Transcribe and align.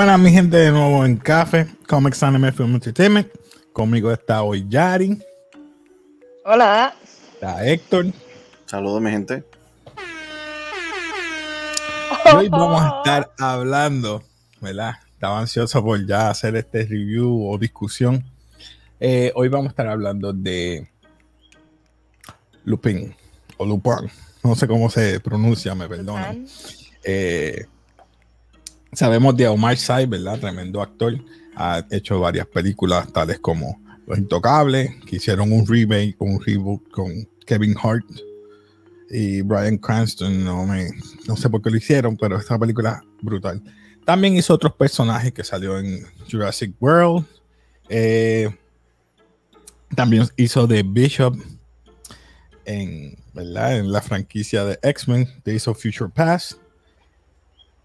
Buenas, 0.00 0.18
mi 0.18 0.30
gente, 0.30 0.56
de 0.56 0.70
nuevo 0.70 1.04
en 1.04 1.18
Café, 1.18 1.66
Comics 1.86 2.22
Anime 2.22 2.52
Film 2.52 2.72
Entertainment. 2.72 3.28
Conmigo 3.70 4.10
está 4.10 4.42
hoy 4.42 4.64
Yari. 4.66 5.22
Hola. 6.42 6.94
Está 7.34 7.66
Héctor. 7.66 8.06
Saludos, 8.64 9.02
mi 9.02 9.10
gente. 9.10 9.44
Y 12.24 12.34
hoy 12.34 12.48
vamos 12.48 12.82
a 12.82 12.96
estar 12.96 13.30
hablando, 13.38 14.22
¿verdad? 14.62 14.94
Estaba 15.12 15.38
ansioso 15.38 15.84
por 15.84 16.06
ya 16.06 16.30
hacer 16.30 16.56
este 16.56 16.86
review 16.86 17.46
o 17.46 17.58
discusión. 17.58 18.24
Eh, 19.00 19.32
hoy 19.34 19.48
vamos 19.48 19.66
a 19.66 19.70
estar 19.72 19.86
hablando 19.86 20.32
de 20.32 20.88
Lupin 22.64 23.14
o 23.58 23.66
Lupin. 23.66 24.10
No 24.42 24.56
sé 24.56 24.66
cómo 24.66 24.88
se 24.88 25.20
pronuncia, 25.20 25.74
me 25.74 25.86
perdonan. 25.86 26.46
Eh, 27.04 27.66
sabemos 28.92 29.36
de 29.36 29.48
Omar 29.48 29.76
Sy, 29.76 30.06
¿verdad? 30.06 30.38
Tremendo 30.38 30.82
actor. 30.82 31.14
Ha 31.56 31.84
hecho 31.90 32.20
varias 32.20 32.46
películas 32.46 33.12
tales 33.12 33.38
como 33.38 33.80
Los 34.06 34.18
Intocables, 34.18 34.90
que 35.06 35.16
hicieron 35.16 35.52
un 35.52 35.66
remake, 35.66 36.16
un 36.18 36.40
reboot 36.40 36.90
con 36.90 37.28
Kevin 37.46 37.74
Hart 37.82 38.06
y 39.10 39.42
Brian 39.42 39.78
Cranston. 39.78 40.44
No, 40.44 41.36
sé 41.36 41.50
por 41.50 41.62
qué 41.62 41.70
lo 41.70 41.76
hicieron, 41.76 42.16
pero 42.16 42.38
esta 42.38 42.58
película 42.58 43.02
brutal. 43.20 43.62
También 44.04 44.36
hizo 44.36 44.54
otros 44.54 44.74
personajes 44.74 45.32
que 45.32 45.44
salió 45.44 45.78
en 45.78 46.04
Jurassic 46.30 46.74
World. 46.80 47.26
Eh, 47.88 48.48
también 49.94 50.26
hizo 50.36 50.66
The 50.66 50.82
Bishop 50.82 51.36
en, 52.64 53.16
en 53.34 53.92
la 53.92 54.00
franquicia 54.00 54.64
de 54.64 54.78
X-Men, 54.82 55.28
Days 55.44 55.68
of 55.68 55.80
Future 55.80 56.10
Past. 56.12 56.54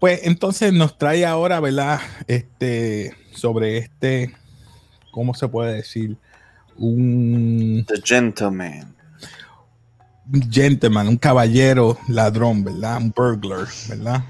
Pues 0.06 0.20
entonces 0.22 0.72
nos 0.72 0.96
trae 0.98 1.26
ahora, 1.26 1.58
¿verdad? 1.58 1.98
Este, 2.28 3.12
sobre 3.32 3.78
este, 3.78 4.32
¿cómo 5.10 5.34
se 5.34 5.48
puede 5.48 5.74
decir? 5.74 6.16
Un... 6.76 7.84
The 7.88 8.00
Gentleman. 8.04 8.94
Un 10.32 10.48
gentleman, 10.48 11.08
un 11.08 11.16
caballero 11.16 11.98
ladrón, 12.06 12.62
¿verdad? 12.62 12.98
Un 12.98 13.10
burglar, 13.10 13.66
¿verdad? 13.88 14.24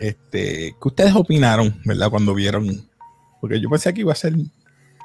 Este, 0.00 0.74
¿qué 0.82 0.88
ustedes 0.88 1.14
opinaron, 1.14 1.80
¿verdad? 1.84 2.10
Cuando 2.10 2.34
vieron, 2.34 2.66
porque 3.40 3.60
yo 3.60 3.70
pensé 3.70 3.94
que 3.94 4.00
iba 4.00 4.10
a 4.10 4.16
ser 4.16 4.34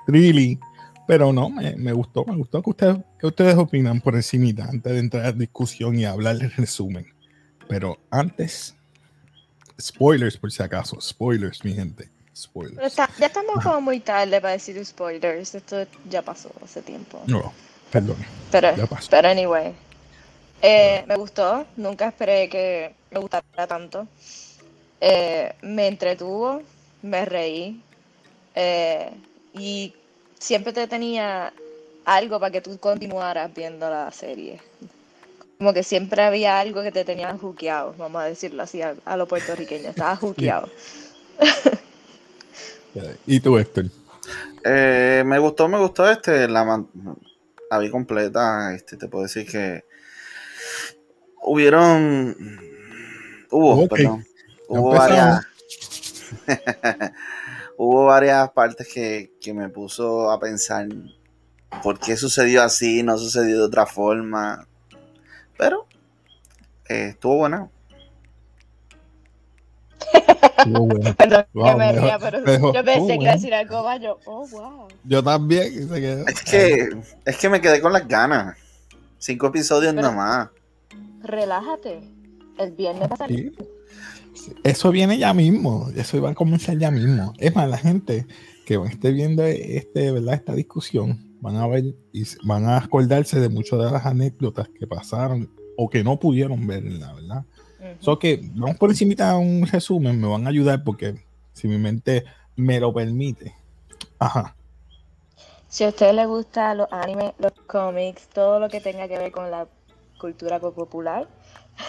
really, 0.08 0.60
pero 1.08 1.32
no, 1.32 1.52
me, 1.52 1.94
gustó, 1.94 2.26
me 2.26 2.38
gustó. 2.38 2.64
¿Qué 2.64 2.72
ustedes, 2.72 2.98
¿Qué 3.20 3.28
ustedes 3.28 3.56
opinan 3.56 4.02
por 4.02 4.16
encima 4.16 4.64
antes 4.64 4.94
de 4.94 4.98
entrar 4.98 5.26
a 5.28 5.32
discusión 5.32 6.00
y 6.00 6.06
hablar 6.06 6.38
el 6.42 6.52
resumen? 6.54 7.06
Pero 7.68 8.00
antes, 8.10 8.76
spoilers 9.80 10.38
por 10.38 10.52
si 10.52 10.64
acaso, 10.64 11.00
spoilers, 11.00 11.64
mi 11.64 11.73
gente. 11.73 12.09
Spoilers. 12.36 12.95
ya 12.95 13.08
estamos 13.19 13.61
como 13.61 13.81
muy 13.81 14.00
tarde 14.00 14.39
para 14.39 14.53
decir 14.53 14.83
spoilers. 14.86 15.53
Esto 15.53 15.86
ya 16.09 16.22
pasó 16.22 16.52
hace 16.64 16.81
tiempo. 16.81 17.22
No, 17.27 17.53
perdón. 17.92 18.17
Pero, 18.52 18.73
pero 19.09 19.27
anyway. 19.27 19.73
Eh, 20.61 21.03
me 21.08 21.16
gustó. 21.16 21.66
Nunca 21.75 22.08
esperé 22.08 22.47
que 22.47 22.94
me 23.09 23.19
gustara 23.19 23.67
tanto. 23.67 24.08
Eh, 24.99 25.53
me 25.61 25.88
entretuvo, 25.88 26.61
me 27.02 27.25
reí. 27.25 27.81
Eh, 28.55 29.11
y 29.54 29.93
siempre 30.39 30.73
te 30.73 30.87
tenía 30.87 31.52
algo 32.05 32.39
para 32.39 32.52
que 32.52 32.61
tú 32.61 32.77
continuaras 32.80 33.54
viendo 33.54 33.89
la 33.89 34.11
serie. 34.11 34.60
Como 35.61 35.76
que 35.76 35.83
siempre 35.83 36.23
había 36.23 36.60
algo 36.60 36.82
que 36.82 36.92
te 36.92 37.05
tenía 37.05 37.38
juqueado, 37.38 37.94
vamos 37.95 38.23
a 38.23 38.26
decirlo 38.26 38.64
así 38.64 38.82
a, 38.82 39.16
lo 39.16 39.27
puertorriqueño, 39.27 39.89
estaba 39.89 40.16
juqueado. 40.16 40.67
¿Y 43.27 43.39
tú, 43.42 43.60
Héctor? 43.60 43.86
Eh, 44.66 45.22
me 45.23 45.38
gustó, 45.38 45.67
me 45.67 45.77
gustó 45.77 46.10
este, 46.10 46.48
la, 46.48 46.83
la 47.70 47.77
vi 47.77 47.92
completa, 47.92 48.73
este, 48.73 48.98
te 48.98 49.08
puedo 49.08 49.26
decir 49.26 49.45
que 49.45 49.86
hubieron, 51.44 52.36
hubo, 53.52 53.88
perdón, 53.88 54.26
hubo 54.67 54.95
varias, 54.95 55.45
hubo 57.78 58.05
varias 58.05 58.49
partes 58.49 58.88
que, 58.92 59.33
que 59.39 59.54
me 59.54 59.70
puso 59.70 60.32
a 60.32 60.39
pensar 60.39 60.88
por 61.83 61.99
qué 61.99 62.17
sucedió 62.17 62.64
así, 62.64 63.04
no 63.04 63.16
sucedió 63.20 63.60
de 63.60 63.66
otra 63.66 63.86
forma. 63.86 64.67
Pero 65.61 65.86
eh, 66.89 67.10
estuvo 67.10 67.38
buena. 67.38 67.70
Perdón, 71.17 71.45
que 71.54 71.76
me 71.76 71.92
ría, 71.92 72.17
pero 72.17 72.39
yo 72.73 72.83
pensé 72.83 73.20
que 73.20 73.23
iba 73.23 73.30
a 73.30 73.36
decir 73.36 73.54
algo 73.54 73.83
más. 73.83 74.02
Yo, 74.02 74.17
oh, 74.26 74.48
wow. 74.48 74.88
Yo 75.04 75.23
también. 75.23 75.88
Es 76.27 76.42
que, 76.42 76.89
es 77.26 77.38
que 77.38 77.49
me 77.49 77.61
quedé 77.61 77.80
con 77.80 77.94
las 77.94 78.08
ganas. 78.08 78.58
Cinco 79.20 79.48
episodios 79.48 79.94
nada 79.94 80.10
más. 80.10 80.49
Relájate. 81.22 82.10
El 82.58 82.72
viernes 82.72 83.08
va 83.08 83.14
a 83.14 83.17
salir. 83.17 83.54
Eso 84.64 84.89
viene 84.89 85.20
ya 85.20 85.32
mismo. 85.36 85.92
Eso 85.95 86.17
iba 86.17 86.32
a 86.32 86.33
comenzar 86.33 86.76
ya 86.80 86.89
mismo. 86.89 87.33
Es 87.38 87.55
más, 87.55 87.70
la 87.70 87.78
gente 87.78 88.26
que 88.66 88.82
esté 88.89 89.11
viendo 89.11 89.43
este, 89.45 90.11
¿verdad? 90.11 90.33
esta 90.33 90.55
discusión 90.55 91.30
van 91.42 91.58
a 91.58 91.68
ver 91.68 91.84
y 92.14 92.24
van 92.44 92.66
a 92.66 92.78
acordarse 92.78 93.40
de 93.40 93.50
muchas 93.50 93.80
de 93.80 93.92
las 93.92 94.06
anécdotas 94.06 94.70
que 94.70 94.88
pasaron 94.88 95.50
o 95.76 95.90
que 95.90 96.04
no 96.04 96.20
pudieron 96.20 96.66
ver, 96.66 96.84
la 96.84 97.14
verdad. 97.14 97.46
Uh 98.06 98.18
que 98.18 98.40
vamos 98.54 98.78
por 98.78 98.92
encima 98.92 99.38
un 99.38 99.66
resumen, 99.66 100.22
me 100.22 100.28
van 100.28 100.46
a 100.46 100.50
ayudar 100.50 100.84
porque 100.84 101.16
si 101.54 101.68
mi 101.68 101.78
mente 101.78 102.24
me 102.56 102.80
lo 102.80 102.94
permite. 102.94 103.56
Ajá. 104.20 104.56
Si 105.68 105.84
a 105.84 105.90
usted 105.90 106.14
le 106.14 106.26
gusta 106.26 106.76
los 106.76 106.88
animes, 106.92 107.34
los 107.40 107.54
cómics, 107.66 108.28
todo 108.28 108.60
lo 108.60 108.70
que 108.70 108.82
tenga 108.82 109.08
que 109.08 109.18
ver 109.18 109.32
con 109.32 109.50
la 109.50 109.68
cultura 110.20 110.60
popular, 110.60 111.28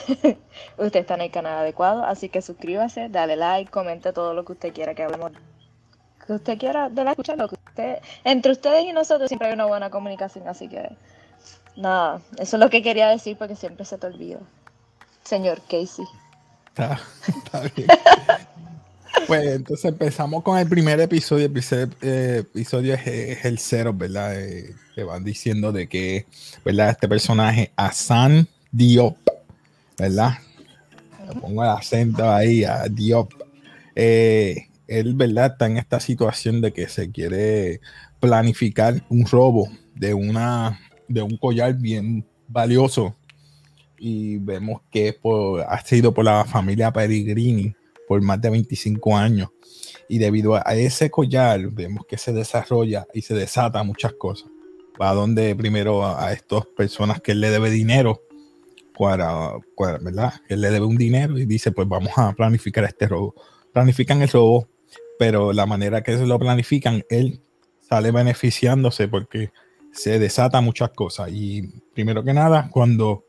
usted 0.78 1.00
está 1.00 1.14
en 1.16 1.22
el 1.22 1.30
canal 1.30 1.58
adecuado, 1.58 2.04
así 2.04 2.28
que 2.30 2.40
suscríbase, 2.40 3.08
dale 3.10 3.36
like, 3.36 3.70
comente 3.70 4.12
todo 4.12 4.32
lo 4.32 4.44
que 4.44 4.52
usted 4.52 4.72
quiera 4.72 4.94
que 4.94 5.02
hablemos 5.02 5.32
que 6.26 6.32
usted 6.34 6.58
quiera 6.58 6.88
de 6.88 7.04
la 7.04 7.10
escuchar, 7.10 7.36
lo 7.36 7.48
que 7.48 7.56
usted, 7.72 7.98
entre 8.24 8.52
ustedes 8.52 8.84
y 8.84 8.92
nosotros 8.92 9.28
siempre 9.28 9.48
hay 9.48 9.54
una 9.54 9.64
buena 9.64 9.90
comunicación, 9.90 10.46
así 10.46 10.68
que 10.68 10.90
nada, 11.76 12.20
eso 12.38 12.56
es 12.56 12.60
lo 12.60 12.68
que 12.68 12.82
quería 12.82 13.08
decir 13.08 13.36
porque 13.38 13.56
siempre 13.56 13.84
se 13.84 13.96
te 13.96 14.06
olvida. 14.06 14.38
Señor 15.24 15.62
Casey. 15.62 16.04
Está, 16.70 17.00
bien. 17.74 17.88
pues 19.26 19.46
entonces 19.46 19.84
empezamos 19.86 20.42
con 20.42 20.58
el 20.58 20.68
primer 20.68 21.00
episodio. 21.00 21.46
El 21.46 21.52
primer 21.52 21.88
eh, 22.02 22.38
episodio 22.40 22.94
es, 22.94 23.44
el 23.44 23.58
cero, 23.58 23.92
¿verdad? 23.94 24.38
Eh, 24.38 24.74
que 24.94 25.04
van 25.04 25.24
diciendo 25.24 25.72
de 25.72 25.88
que, 25.88 26.26
¿verdad? 26.64 26.90
Este 26.90 27.08
personaje, 27.08 27.72
Asan 27.76 28.48
Diop, 28.70 29.16
¿verdad? 29.98 30.32
pongo 31.40 31.62
el 31.62 31.70
acento 31.70 32.30
ahí, 32.30 32.64
a 32.64 32.84
Diop. 32.88 33.32
Eh, 33.94 34.66
él, 34.86 35.14
¿verdad? 35.14 35.52
Está 35.52 35.66
en 35.66 35.78
esta 35.78 36.00
situación 36.00 36.60
de 36.60 36.72
que 36.72 36.88
se 36.88 37.10
quiere 37.10 37.80
planificar 38.20 39.02
un 39.08 39.26
robo 39.26 39.68
de, 39.94 40.14
una, 40.14 40.80
de 41.08 41.22
un 41.22 41.36
collar 41.36 41.74
bien 41.74 42.26
valioso. 42.48 43.16
Y 43.98 44.38
vemos 44.38 44.82
que 44.90 45.16
ha 45.66 45.84
sido 45.84 46.12
por 46.12 46.24
la 46.24 46.44
familia 46.44 46.92
Peregrini 46.92 47.74
por 48.08 48.20
más 48.20 48.40
de 48.40 48.50
25 48.50 49.16
años. 49.16 49.48
Y 50.08 50.18
debido 50.18 50.54
a 50.54 50.74
ese 50.74 51.10
collar, 51.10 51.68
vemos 51.70 52.04
que 52.06 52.18
se 52.18 52.32
desarrolla 52.32 53.06
y 53.14 53.22
se 53.22 53.34
desata 53.34 53.82
muchas 53.82 54.12
cosas. 54.14 54.50
Va 55.00 55.14
donde 55.14 55.54
primero 55.56 56.04
a, 56.04 56.32
estas 56.32 56.66
personas 56.76 57.20
que 57.20 57.32
él 57.32 57.40
le 57.40 57.50
debe 57.50 57.70
dinero, 57.70 58.20
para, 58.98 59.54
¿verdad? 60.00 60.34
Él 60.48 60.60
le 60.60 60.70
debe 60.70 60.84
un 60.84 60.98
dinero 60.98 61.38
y 61.38 61.46
dice, 61.46 61.72
pues 61.72 61.88
vamos 61.88 62.12
a 62.16 62.32
planificar 62.34 62.84
este 62.84 63.08
robo. 63.08 63.34
Planifican 63.72 64.20
el 64.20 64.28
robo, 64.28 64.68
pero 65.18 65.52
la 65.52 65.66
manera 65.66 66.02
que 66.02 66.16
se 66.16 66.26
lo 66.26 66.38
planifican, 66.38 67.04
él 67.08 67.40
sale 67.80 68.10
beneficiándose 68.10 69.08
porque 69.08 69.50
se 69.92 70.18
desata 70.18 70.60
muchas 70.60 70.90
cosas. 70.90 71.30
Y 71.30 71.62
primero 71.94 72.24
que 72.24 72.32
nada, 72.32 72.68
cuando 72.70 73.24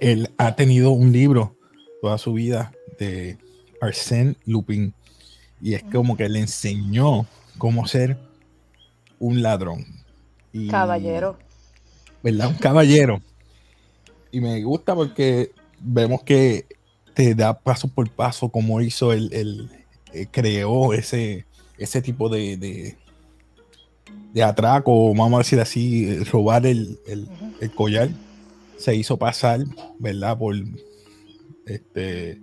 él 0.00 0.30
ha 0.38 0.56
tenido 0.56 0.90
un 0.90 1.12
libro 1.12 1.56
toda 2.00 2.18
su 2.18 2.32
vida 2.32 2.72
de 2.98 3.38
Arsène 3.80 4.36
Lupin, 4.46 4.94
y 5.60 5.74
es 5.74 5.84
como 5.84 6.16
que 6.16 6.28
le 6.28 6.40
enseñó 6.40 7.26
cómo 7.58 7.86
ser 7.86 8.18
un 9.18 9.42
ladrón. 9.42 9.84
caballero. 10.70 11.38
¿Verdad? 12.22 12.48
Un 12.48 12.54
caballero. 12.54 13.20
Y 14.32 14.40
me 14.40 14.62
gusta 14.62 14.94
porque 14.94 15.52
vemos 15.80 16.22
que 16.22 16.66
te 17.14 17.34
da 17.34 17.58
paso 17.58 17.88
por 17.88 18.08
paso 18.10 18.48
cómo 18.48 18.80
hizo 18.80 19.12
el, 19.12 19.70
eh, 20.12 20.26
creó 20.30 20.92
ese, 20.92 21.46
ese 21.78 22.02
tipo 22.02 22.28
de, 22.28 22.96
de, 24.32 24.42
atraco, 24.42 25.14
vamos 25.14 25.34
a 25.34 25.38
decir 25.38 25.60
así, 25.60 26.18
robar 26.24 26.66
el, 26.66 26.98
collar. 27.74 28.10
Se 28.76 28.94
hizo 28.94 29.16
pasar, 29.18 29.60
¿verdad? 29.98 30.38
Por, 30.38 30.56
este, 31.66 32.40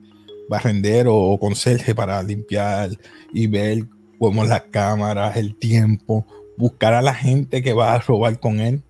barrendero 0.49 1.15
o 1.15 1.39
conserje 1.39 1.93
para 1.93 2.21
limpiar 2.23 2.91
y 3.33 3.47
ver 3.47 3.85
cómo 4.19 4.45
las 4.45 4.63
cámaras, 4.63 5.35
el 5.37 5.55
tiempo, 5.55 6.25
buscar 6.57 6.93
a 6.93 7.01
la 7.01 7.13
gente 7.13 7.61
que 7.61 7.73
va 7.73 7.93
a 7.93 7.99
robar 7.99 8.39
con 8.39 8.59
él, 8.59 8.81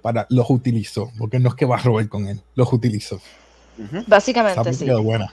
para 0.00 0.26
los 0.30 0.50
utilizó, 0.50 1.12
porque 1.16 1.38
no 1.38 1.48
es 1.48 1.54
que 1.54 1.64
va 1.64 1.76
a 1.76 1.82
robar 1.82 2.08
con 2.08 2.26
él, 2.26 2.40
los 2.54 2.72
utilizó. 2.72 3.20
Básicamente, 4.06 4.72
sí. 4.72 4.88
buena. 4.90 5.32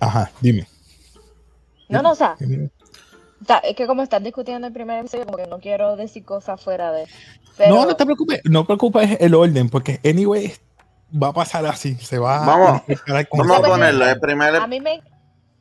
Ajá, 0.00 0.30
dime. 0.40 0.66
No, 1.88 2.02
no, 2.02 2.10
o 2.12 2.14
sea, 2.14 2.36
Dime. 2.38 2.70
o 3.42 3.44
sea, 3.44 3.58
es 3.58 3.74
que 3.76 3.86
como 3.86 4.02
están 4.02 4.22
discutiendo 4.24 4.66
el 4.66 4.72
primer 4.72 4.98
episodio, 5.00 5.24
como 5.26 5.38
que 5.38 5.46
no 5.46 5.58
quiero 5.58 5.96
decir 5.96 6.24
cosas 6.24 6.62
fuera 6.62 6.92
de. 6.92 7.06
Pero, 7.56 7.74
No, 7.74 7.86
no 7.86 7.96
te 7.96 8.04
preocupes, 8.04 8.40
no 8.44 8.64
preocupes 8.64 9.16
el 9.20 9.34
orden, 9.34 9.68
porque 9.68 10.00
anyway 10.04 10.52
va 11.10 11.28
a 11.28 11.32
pasar 11.32 11.64
así, 11.66 11.94
se 11.96 12.18
va 12.18 12.44
Vamos, 12.44 12.82
a 12.82 13.24
Vamos 13.36 13.58
a 13.58 13.62
ponerlo. 13.62 14.06
El 14.08 14.20
primer, 14.20 14.56
a 14.56 14.66
mí 14.66 14.80
me. 14.80 15.02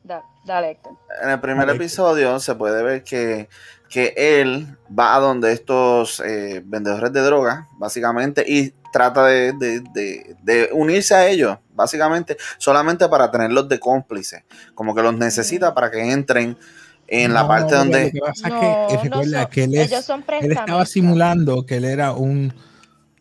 Da- 0.04 0.24
dale, 0.46 0.72
Héctor. 0.72 0.94
en 1.24 1.30
el 1.32 1.40
primer 1.40 1.70
episodio 1.70 2.40
se 2.40 2.56
puede 2.56 2.82
ver 2.84 3.04
que, 3.04 3.50
que 3.90 4.14
él 4.16 4.78
va 4.98 5.16
a 5.16 5.20
donde 5.20 5.52
estos 5.52 6.22
eh, 6.22 6.62
vendedores 6.66 7.12
de 7.12 7.22
droga, 7.22 7.68
básicamente, 7.78 8.44
y 8.48 8.74
trata 8.94 9.26
de, 9.26 9.52
de- 9.54 9.82
de- 9.94 10.36
de 10.44 10.70
unirse 10.72 11.14
a 11.16 11.28
ellos, 11.28 11.58
básicamente, 11.78 12.36
solamente 12.58 13.08
para 13.08 13.32
tenerlos 13.32 13.70
de 13.70 13.80
cómplices. 13.80 14.44
Como 14.76 14.94
que 14.94 15.02
los 15.02 15.18
necesita 15.18 15.74
para 15.74 15.90
que 15.90 16.12
entren 16.12 16.58
en 17.08 17.34
la 17.34 17.48
parte 17.48 17.72
Lo 17.72 17.78
donde... 17.78 18.12
que 18.12 18.20
pasa 18.20 18.50
No, 18.50 18.56
es 18.56 18.62
que 18.62 18.96
no 18.98 19.04
recuerda 19.04 19.42
son- 19.44 19.52
que 19.52 19.64
él, 19.64 19.76
es- 19.76 19.92
ellos 19.92 20.04
son 20.06 20.26
él 20.42 20.52
estaba 20.52 20.86
simulando 20.86 21.66
que 21.66 21.78
él 21.78 21.86
era 21.86 22.12
un, 22.12 22.54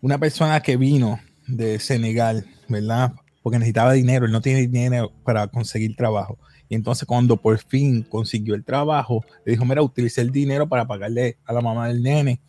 una 0.00 0.18
persona 0.18 0.60
que 0.60 0.76
vino 0.76 1.20
de 1.46 1.78
Senegal, 1.78 2.44
¿verdad? 2.66 3.12
Porque 3.42 3.58
necesitaba 3.60 3.92
dinero, 3.92 4.26
él 4.26 4.32
no 4.32 4.40
tiene 4.40 4.66
dinero 4.66 5.12
para 5.22 5.46
conseguir 5.46 5.94
trabajo. 5.94 6.36
Y 6.68 6.74
entonces 6.74 7.06
cuando 7.06 7.36
por 7.36 7.56
fin 7.58 8.02
consiguió 8.02 8.56
el 8.56 8.64
trabajo, 8.64 9.24
le 9.44 9.52
dijo, 9.52 9.64
mira, 9.64 9.82
utilicé 9.82 10.20
el 10.22 10.32
dinero 10.32 10.68
para 10.68 10.84
pagarle 10.84 11.38
a 11.44 11.52
la 11.52 11.60
mamá 11.60 11.86
del 11.86 12.02
nene. 12.02 12.40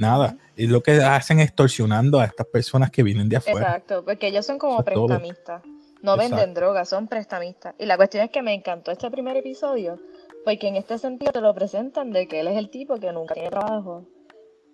Nada, 0.00 0.38
y 0.56 0.66
lo 0.66 0.82
que 0.82 0.92
hacen 0.92 1.40
es 1.40 1.48
extorsionando 1.48 2.20
a 2.20 2.24
estas 2.24 2.46
personas 2.46 2.90
que 2.90 3.02
vienen 3.02 3.28
de 3.28 3.36
afuera. 3.36 3.66
Exacto, 3.66 4.02
porque 4.02 4.28
ellos 4.28 4.46
son 4.46 4.58
como 4.58 4.76
Eso 4.76 4.84
prestamistas. 4.84 5.62
No 6.00 6.16
venden 6.16 6.54
drogas, 6.54 6.88
son 6.88 7.06
prestamistas. 7.06 7.74
Y 7.78 7.84
la 7.84 7.98
cuestión 7.98 8.24
es 8.24 8.30
que 8.30 8.40
me 8.40 8.54
encantó 8.54 8.92
este 8.92 9.10
primer 9.10 9.36
episodio, 9.36 10.00
porque 10.42 10.68
en 10.68 10.76
este 10.76 10.96
sentido 10.96 11.32
te 11.32 11.42
lo 11.42 11.54
presentan 11.54 12.12
de 12.12 12.26
que 12.26 12.40
él 12.40 12.48
es 12.48 12.56
el 12.56 12.70
tipo 12.70 12.96
que 12.96 13.12
nunca 13.12 13.34
tiene 13.34 13.50
trabajo, 13.50 14.06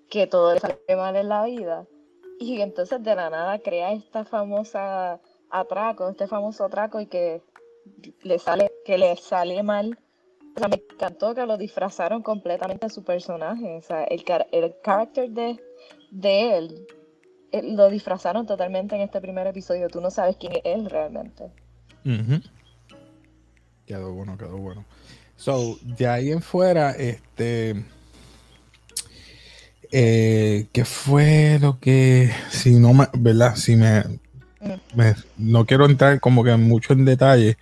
que 0.09 0.29
todo 0.29 0.55
le 0.55 0.61
sale 0.61 0.79
mal 0.97 1.17
en 1.17 1.29
la 1.29 1.45
vida. 1.45 1.87
Y 2.39 2.61
entonces 2.61 3.03
de 3.03 3.17
la 3.17 3.29
nada 3.29 3.59
crea 3.59 3.93
esta 3.95 4.25
famosa 4.25 5.21
atraco, 5.51 6.09
este 6.09 6.29
famoso 6.29 6.67
atraco 6.67 7.01
y 7.01 7.07
que 7.07 7.43
le 8.23 8.39
sale, 8.39 8.71
que 8.85 8.97
le 8.97 9.17
sale 9.17 9.61
mal. 9.65 9.99
O 10.57 10.59
sea, 10.59 10.69
me 10.69 10.83
encantó 10.91 11.35
que 11.35 11.45
lo 11.45 11.59
disfrazaron 11.59 12.23
completamente 12.23 12.87
a 12.87 12.89
su 12.89 13.05
personaje. 13.05 13.77
O 13.77 13.83
sea, 13.83 14.05
el, 14.05 14.25
car- 14.25 14.47
el 14.53 14.75
carácter 14.83 15.31
de, 15.31 15.61
de 16.11 16.57
él 16.57 16.87
eh, 17.53 17.63
lo 17.63 17.91
disfrazaron 17.91 18.47
totalmente 18.47 18.95
en 18.95 19.03
este 19.03 19.21
primer 19.21 19.47
episodio. 19.47 19.89
Tú 19.89 20.01
no 20.01 20.11
sabes 20.11 20.37
quién 20.41 20.55
es 20.55 20.63
él 20.65 20.89
realmente. 20.89 21.45
Ujú. 22.07 22.41
Quedó 23.87 24.13
bueno, 24.13 24.39
quedó 24.39 24.57
bueno. 24.57 24.85
So, 25.37 25.77
de 25.83 26.07
ahí 26.09 26.31
en 26.33 26.41
fuera, 26.41 26.93
este. 26.93 27.85
Eh, 29.93 30.67
¿Qué 30.73 30.85
fue 30.87 31.59
lo 31.61 31.79
que. 31.79 32.31
Si 32.51 32.75
no 32.77 32.95
me. 32.95 33.07
¿Verdad? 33.13 33.57
Si 33.57 33.77
me. 33.77 34.03
me- 34.95 35.15
no 35.37 35.67
quiero 35.67 35.85
entrar 35.85 36.19
como 36.21 36.43
que 36.43 36.57
mucho 36.57 36.95
en 36.95 37.05
detalle. 37.05 37.59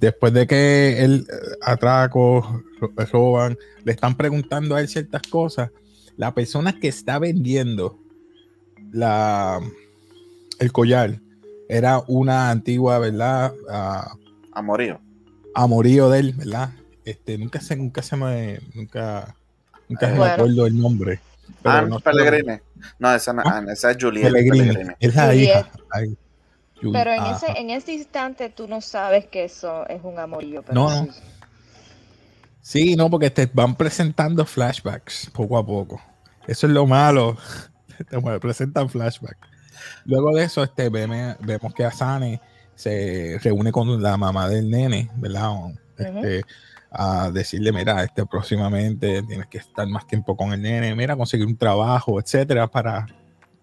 Después 0.00 0.32
de 0.32 0.46
que 0.46 1.02
él 1.04 1.26
eh, 1.30 1.34
atraco, 1.62 2.62
ro- 2.80 2.92
roban, 3.12 3.56
le 3.84 3.92
están 3.92 4.16
preguntando 4.16 4.74
a 4.74 4.80
él 4.80 4.88
ciertas 4.88 5.22
cosas. 5.22 5.70
La 6.16 6.34
persona 6.34 6.78
que 6.78 6.88
está 6.88 7.18
vendiendo 7.18 7.98
la, 8.92 9.60
el 10.58 10.72
collar 10.72 11.20
era 11.68 12.02
una 12.06 12.50
antigua, 12.50 12.98
¿verdad? 12.98 13.52
Ah, 13.70 14.14
Amorío. 14.52 15.00
amorío 15.54 16.10
de 16.10 16.18
él, 16.20 16.32
¿verdad? 16.34 16.70
Este, 17.04 17.38
nunca 17.38 17.60
se, 17.60 17.76
nunca 17.76 18.02
se 18.02 18.16
me, 18.16 18.60
nunca, 18.74 19.34
nunca 19.88 20.06
se 20.06 20.12
me 20.12 20.18
Bueno. 20.18 20.32
acuerdo 20.34 20.66
el 20.66 20.78
nombre. 20.80 21.20
pero 21.62 21.74
Anne 21.76 21.88
no- 21.90 22.00
Pellegrini. 22.00 22.58
No, 22.98 23.14
esa, 23.14 23.32
no- 23.32 23.42
¿Ah? 23.44 23.58
Anne, 23.58 23.72
esa 23.72 23.90
es 23.90 23.96
Juliette 24.00 24.32
Pellegrini, 24.32 24.58
Pellegrini. 24.68 24.94
es 25.00 25.14
la 25.14 25.26
Juliet. 25.26 25.42
hija. 25.48 25.70
Juli- 25.92 26.16
Pero 26.92 27.12
en 27.12 27.20
ajá. 27.20 27.36
ese, 27.48 27.58
en 27.60 27.70
ese 27.70 27.92
instante 27.94 28.48
tú 28.50 28.66
no 28.68 28.80
sabes 28.80 29.26
que 29.26 29.44
eso 29.44 29.86
es 29.88 30.00
un 30.02 30.18
amorío. 30.18 30.62
Pero 30.62 30.74
No, 30.74 31.06
no. 31.06 31.12
sí. 32.60 32.96
No, 32.96 33.10
porque 33.10 33.30
te 33.30 33.46
van 33.52 33.74
presentando 33.76 34.44
flashbacks 34.44 35.30
poco 35.32 35.58
a 35.58 35.64
poco. 35.66 36.00
Eso 36.46 36.66
es 36.66 36.72
lo 36.72 36.86
malo. 36.86 37.36
Te 38.10 38.20
presentan 38.40 38.88
flashbacks. 38.90 39.48
Luego 40.04 40.34
de 40.34 40.44
eso, 40.44 40.62
este, 40.64 40.90
veme- 40.90 41.36
vemos 41.40 41.72
que 41.74 41.84
Asane 41.84 42.40
se 42.74 43.38
reúne 43.42 43.70
con 43.70 44.02
la 44.02 44.16
mamá 44.16 44.48
del 44.48 44.68
nene, 44.68 45.10
¿verdad? 45.16 45.52
Este, 45.96 46.42
A 46.90 47.30
decirle, 47.30 47.70
mira, 47.72 48.02
este 48.02 48.26
próximamente 48.26 49.22
tienes 49.22 49.46
que 49.48 49.58
estar 49.58 49.86
más 49.86 50.06
tiempo 50.08 50.36
con 50.36 50.52
el 50.52 50.60
nene, 50.62 50.94
mira, 50.94 51.16
conseguir 51.16 51.46
un 51.46 51.56
trabajo, 51.56 52.18
etcétera, 52.20 52.66
para, 52.68 53.06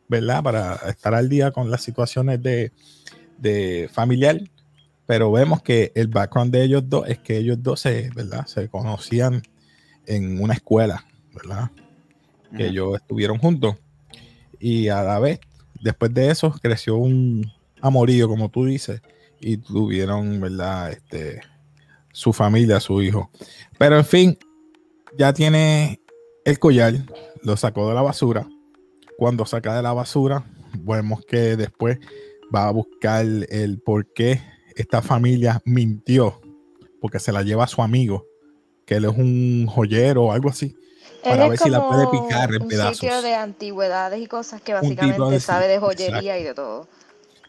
¿verdad? 0.07 0.41
Para 0.43 0.75
estar 0.89 1.13
al 1.13 1.27
día 1.29 1.51
con 1.51 1.69
las 1.71 1.81
situaciones 1.81 2.41
de, 2.41 2.71
de 3.41 3.89
familiar. 3.91 4.39
Pero 5.05 5.31
vemos 5.31 5.61
que 5.61 5.91
el 5.95 6.07
background 6.07 6.53
de 6.53 6.63
ellos 6.63 6.83
dos 6.87 7.07
es 7.07 7.19
que 7.19 7.37
ellos 7.37 7.61
dos 7.61 7.81
se, 7.81 8.09
¿verdad? 8.15 8.45
Se 8.45 8.69
conocían 8.69 9.41
en 10.05 10.41
una 10.41 10.53
escuela, 10.53 11.05
¿verdad? 11.33 11.71
que 12.55 12.67
ellos 12.67 12.95
estuvieron 12.95 13.37
juntos. 13.37 13.75
Y 14.59 14.89
a 14.89 15.03
la 15.03 15.19
vez, 15.19 15.39
después 15.81 16.13
de 16.13 16.29
eso, 16.29 16.53
creció 16.61 16.97
un 16.97 17.51
amorío, 17.81 18.27
como 18.27 18.49
tú 18.49 18.65
dices, 18.65 19.01
y 19.39 19.57
tuvieron, 19.57 20.39
¿verdad? 20.39 20.91
Este, 20.91 21.41
su 22.11 22.33
familia, 22.33 22.79
su 22.79 23.01
hijo. 23.01 23.31
Pero 23.77 23.97
en 23.97 24.05
fin, 24.05 24.37
ya 25.17 25.33
tiene 25.33 25.99
el 26.45 26.59
collar, 26.59 26.93
lo 27.43 27.57
sacó 27.57 27.87
de 27.89 27.95
la 27.95 28.01
basura. 28.01 28.47
Cuando 29.17 29.45
saca 29.45 29.75
de 29.75 29.81
la 29.81 29.93
basura, 29.93 30.45
vemos 30.79 31.25
que 31.25 31.55
después 31.55 31.99
va 32.53 32.67
a 32.67 32.71
buscar 32.71 33.25
el 33.25 33.79
por 33.83 34.11
qué 34.13 34.41
esta 34.75 35.01
familia 35.01 35.61
mintió, 35.65 36.39
porque 36.99 37.19
se 37.19 37.31
la 37.31 37.43
lleva 37.43 37.63
a 37.65 37.67
su 37.67 37.81
amigo, 37.81 38.25
que 38.85 38.95
él 38.95 39.05
es 39.05 39.11
un 39.17 39.67
joyero 39.67 40.25
o 40.25 40.31
algo 40.31 40.49
así. 40.49 40.75
Él 41.23 41.29
para 41.37 41.47
ver 41.49 41.57
si 41.59 41.69
la 41.69 41.87
puede 41.87 42.07
picar 42.07 42.53
en 42.53 42.63
un 42.63 42.67
pedazos. 42.67 42.97
sitio 42.97 43.21
de 43.21 43.35
antigüedades 43.35 44.21
y 44.21 44.27
cosas 44.27 44.61
que 44.61 44.73
básicamente 44.73 45.21
de- 45.23 45.39
sabe 45.39 45.67
de 45.67 45.75
exacto. 45.75 45.95
joyería 45.97 46.39
y 46.39 46.43
de 46.43 46.53
todo. 46.53 46.87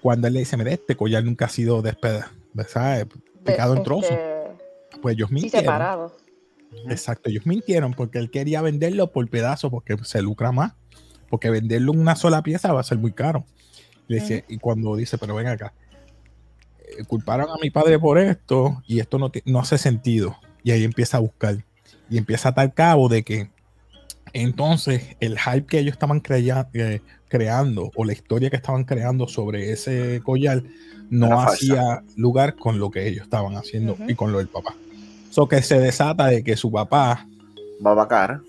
cuando 0.02 0.26
él 0.26 0.34
le 0.34 0.40
dice, 0.40 0.56
mira, 0.56 0.72
este 0.72 0.96
collar 0.96 1.22
nunca 1.24 1.44
ha 1.46 1.48
sido 1.48 1.80
despedazado, 1.80 2.32
¿sabes? 2.68 3.06
De- 3.08 3.52
Picado 3.52 3.76
en 3.76 3.82
trozos. 3.84 4.10
este, 4.10 4.98
Pues 5.00 5.14
ellos 5.14 5.28
sí, 5.28 5.34
mintieron. 5.34 5.60
separado. 5.60 6.16
Exacto, 6.88 7.28
ellos 7.30 7.46
mintieron 7.46 7.92
porque 7.94 8.18
él 8.18 8.30
quería 8.30 8.62
venderlo 8.62 9.12
por 9.12 9.28
pedazos 9.30 9.70
porque 9.70 9.96
se 10.04 10.20
lucra 10.22 10.52
más. 10.52 10.72
Porque 11.30 11.50
venderlo 11.50 11.92
en 11.92 12.00
una 12.00 12.14
sola 12.16 12.42
pieza 12.42 12.72
va 12.72 12.80
a 12.80 12.84
ser 12.84 12.98
muy 12.98 13.12
caro. 13.12 13.44
Y, 14.08 14.14
le 14.14 14.20
dice- 14.20 14.44
y 14.48 14.58
cuando 14.58 14.96
dice, 14.96 15.18
pero 15.18 15.34
ven 15.34 15.46
acá, 15.46 15.72
eh, 16.80 17.04
culparon 17.06 17.48
a 17.50 17.56
mi 17.62 17.70
padre 17.70 17.98
por 17.98 18.18
esto 18.18 18.82
y 18.86 19.00
esto 19.00 19.18
no, 19.18 19.30
no 19.44 19.58
hace 19.60 19.78
sentido. 19.78 20.36
Y 20.62 20.70
ahí 20.70 20.84
empieza 20.84 21.16
a 21.16 21.20
buscar. 21.20 21.56
Y 22.10 22.18
empieza 22.18 22.50
a 22.50 22.54
tal 22.54 22.72
cabo 22.74 23.08
de 23.08 23.22
que 23.22 23.50
entonces 24.32 25.16
el 25.20 25.38
hype 25.38 25.66
que 25.66 25.78
ellos 25.78 25.92
estaban 25.92 26.20
crea- 26.20 26.68
eh, 26.74 27.00
creando 27.28 27.90
o 27.94 28.04
la 28.04 28.12
historia 28.12 28.50
que 28.50 28.56
estaban 28.56 28.84
creando 28.84 29.28
sobre 29.28 29.72
ese 29.72 30.20
collar 30.24 30.62
no 31.10 31.26
Era 31.26 31.36
falsa. 31.36 31.52
hacía 31.54 32.02
lugar 32.16 32.56
con 32.56 32.78
lo 32.78 32.90
que 32.90 33.06
ellos 33.08 33.24
estaban 33.24 33.56
haciendo 33.56 33.96
y 34.08 34.14
con 34.14 34.32
lo 34.32 34.38
del 34.38 34.48
papá. 34.48 34.74
So 35.30 35.48
que 35.48 35.62
se 35.62 35.78
desata 35.78 36.26
de 36.26 36.42
que 36.44 36.56
su 36.56 36.70
papá, 36.70 37.26
Babacar. 37.80 38.40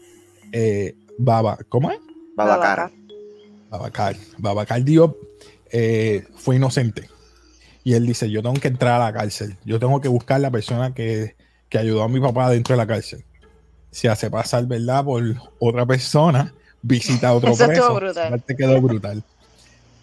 eh, 0.51 0.95
Baba, 1.17 1.57
¿cómo 1.69 1.91
es? 1.91 1.99
Babacar. 2.35 2.91
Babacar. 3.77 4.15
Babacar 4.37 4.83
Diop 4.83 5.15
eh, 5.71 6.27
fue 6.35 6.57
inocente. 6.57 7.09
Y 7.83 7.95
él 7.95 8.05
dice, 8.05 8.29
yo 8.29 8.41
tengo 8.43 8.53
que 8.59 8.67
entrar 8.67 9.01
a 9.01 9.05
la 9.05 9.13
cárcel. 9.13 9.57
Yo 9.65 9.79
tengo 9.79 9.99
que 9.99 10.07
buscar 10.07 10.39
la 10.39 10.51
persona 10.51 10.93
que, 10.93 11.35
que 11.69 11.79
ayudó 11.79 12.03
a 12.03 12.07
mi 12.07 12.19
papá 12.19 12.49
dentro 12.51 12.73
de 12.73 12.77
la 12.77 12.85
cárcel. 12.87 13.25
Se 13.89 14.07
hace 14.09 14.29
pasar, 14.29 14.67
¿verdad? 14.67 15.03
Por 15.03 15.23
otra 15.59 15.85
persona, 15.87 16.53
visita 16.83 17.29
a 17.29 17.33
otro 17.33 17.51
Eso 17.51 17.65
preso. 17.65 17.95
brutal. 17.95 18.43
Te 18.43 18.55
quedó 18.55 18.79
brutal. 18.79 19.23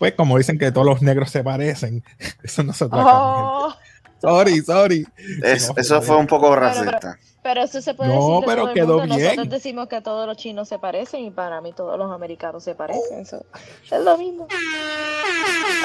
Pues 0.01 0.15
como 0.15 0.37
dicen 0.37 0.59
que 0.59 0.73
todos 0.73 0.87
los 0.87 1.01
negros 1.03 1.31
se 1.31 1.45
parecen, 1.45 2.03
eso 2.43 2.63
no 2.65 2.73
se 2.73 2.89
trata. 2.89 3.05
Oh. 3.07 3.73
Sorry, 4.21 4.61
sorry. 4.63 5.07
Es- 5.45 5.69
no, 5.69 5.75
eso 5.77 6.03
fue- 6.03 6.17
un 6.17 6.27
poco 6.27 6.49
Pero- 6.51 6.61
racista. 6.61 7.19
Pero 7.43 7.63
eso 7.63 7.81
se 7.81 7.95
puede 7.95 8.11
No, 8.15 8.15
decir 8.17 8.41
de 8.41 8.47
pero 8.47 8.61
todo 8.63 8.69
el 8.69 8.75
quedó 8.75 8.99
mundo. 8.99 9.17
bien. 9.17 9.29
Nosotros 9.29 9.49
decimos 9.51 9.89
que 9.89 10.01
todos 10.01 10.27
los 10.27 10.37
chinos 10.37 10.69
se 10.69 10.79
parecen 10.79 11.25
y 11.25 11.31
para 11.31 11.61
mí 11.61 11.73
todos 11.73 11.99
los 11.99 12.11
americanos 12.13 12.63
se 12.65 12.75
parecen. 12.75 13.21
Eso 13.21 13.45
es 13.91 14.01
lo 14.05 14.17
mismo. 14.19 14.47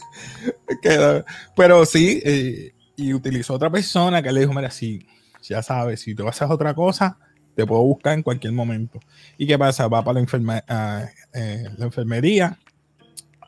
Quedó- 0.83 1.25
Pero 1.57 1.85
sí, 1.85 2.23
eh, 2.25 2.73
y 2.97 3.12
utilizó 3.15 3.55
otra 3.55 3.71
persona 3.71 4.23
que 4.23 4.33
le 4.33 4.41
dijo, 4.41 4.53
mira, 4.53 4.71
si 4.71 5.07
ya 5.43 5.62
sabes, 5.62 6.00
si 6.00 6.15
tú 6.15 6.25
vas 6.25 6.41
a 6.41 6.45
hacer 6.45 6.55
otra 6.55 6.75
cosa, 6.75 7.19
te 7.55 7.67
puedo 7.67 7.83
buscar 7.83 8.15
en 8.15 8.23
cualquier 8.23 8.53
momento. 8.53 9.00
¿Y 9.37 9.47
qué 9.47 9.59
pasa? 9.59 9.89
Va 9.89 10.03
para 10.05 10.21
la, 10.21 10.27
enferma- 10.27 10.65
ah, 10.69 11.05
eh, 11.35 11.65
la 11.77 11.87
enfermería. 11.87 12.59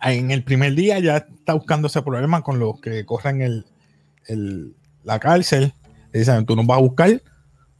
En 0.02 0.30
el 0.32 0.42
primer 0.42 0.74
día 0.74 0.98
ya 0.98 1.18
está 1.18 1.54
buscando 1.54 1.86
ese 1.86 2.02
problema 2.02 2.42
con 2.42 2.58
los 2.58 2.80
que 2.80 3.04
corren 3.06 3.40
el, 3.40 3.66
el- 4.26 4.74
la 5.04 5.18
cárcel. 5.18 5.74
Le 6.12 6.20
dicen, 6.20 6.44
tú 6.46 6.56
nos 6.56 6.66
vas 6.66 6.78
a 6.78 6.82
buscar 6.82 7.22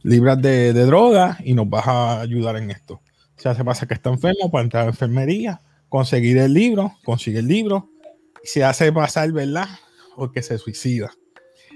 libras 0.01 0.41
de, 0.41 0.73
de 0.73 0.85
droga 0.85 1.37
y 1.43 1.53
nos 1.53 1.69
vas 1.69 1.87
a 1.87 2.21
ayudar 2.21 2.57
en 2.57 2.71
esto. 2.71 2.95
O 2.95 3.41
sea, 3.41 3.55
se 3.55 3.63
pasa 3.63 3.87
que 3.87 3.93
está 3.93 4.09
enfermo 4.09 4.51
para 4.51 4.63
entrar 4.63 4.81
a 4.83 4.85
la 4.85 4.91
enfermería, 4.91 5.61
conseguir 5.89 6.37
el 6.37 6.53
libro, 6.53 6.93
consigue 7.03 7.39
el 7.39 7.47
libro 7.47 7.89
se 8.43 8.63
hace 8.63 8.91
pasar, 8.91 9.31
¿verdad? 9.31 9.67
O 10.15 10.31
que 10.31 10.43
se 10.43 10.57
suicida. 10.57 11.11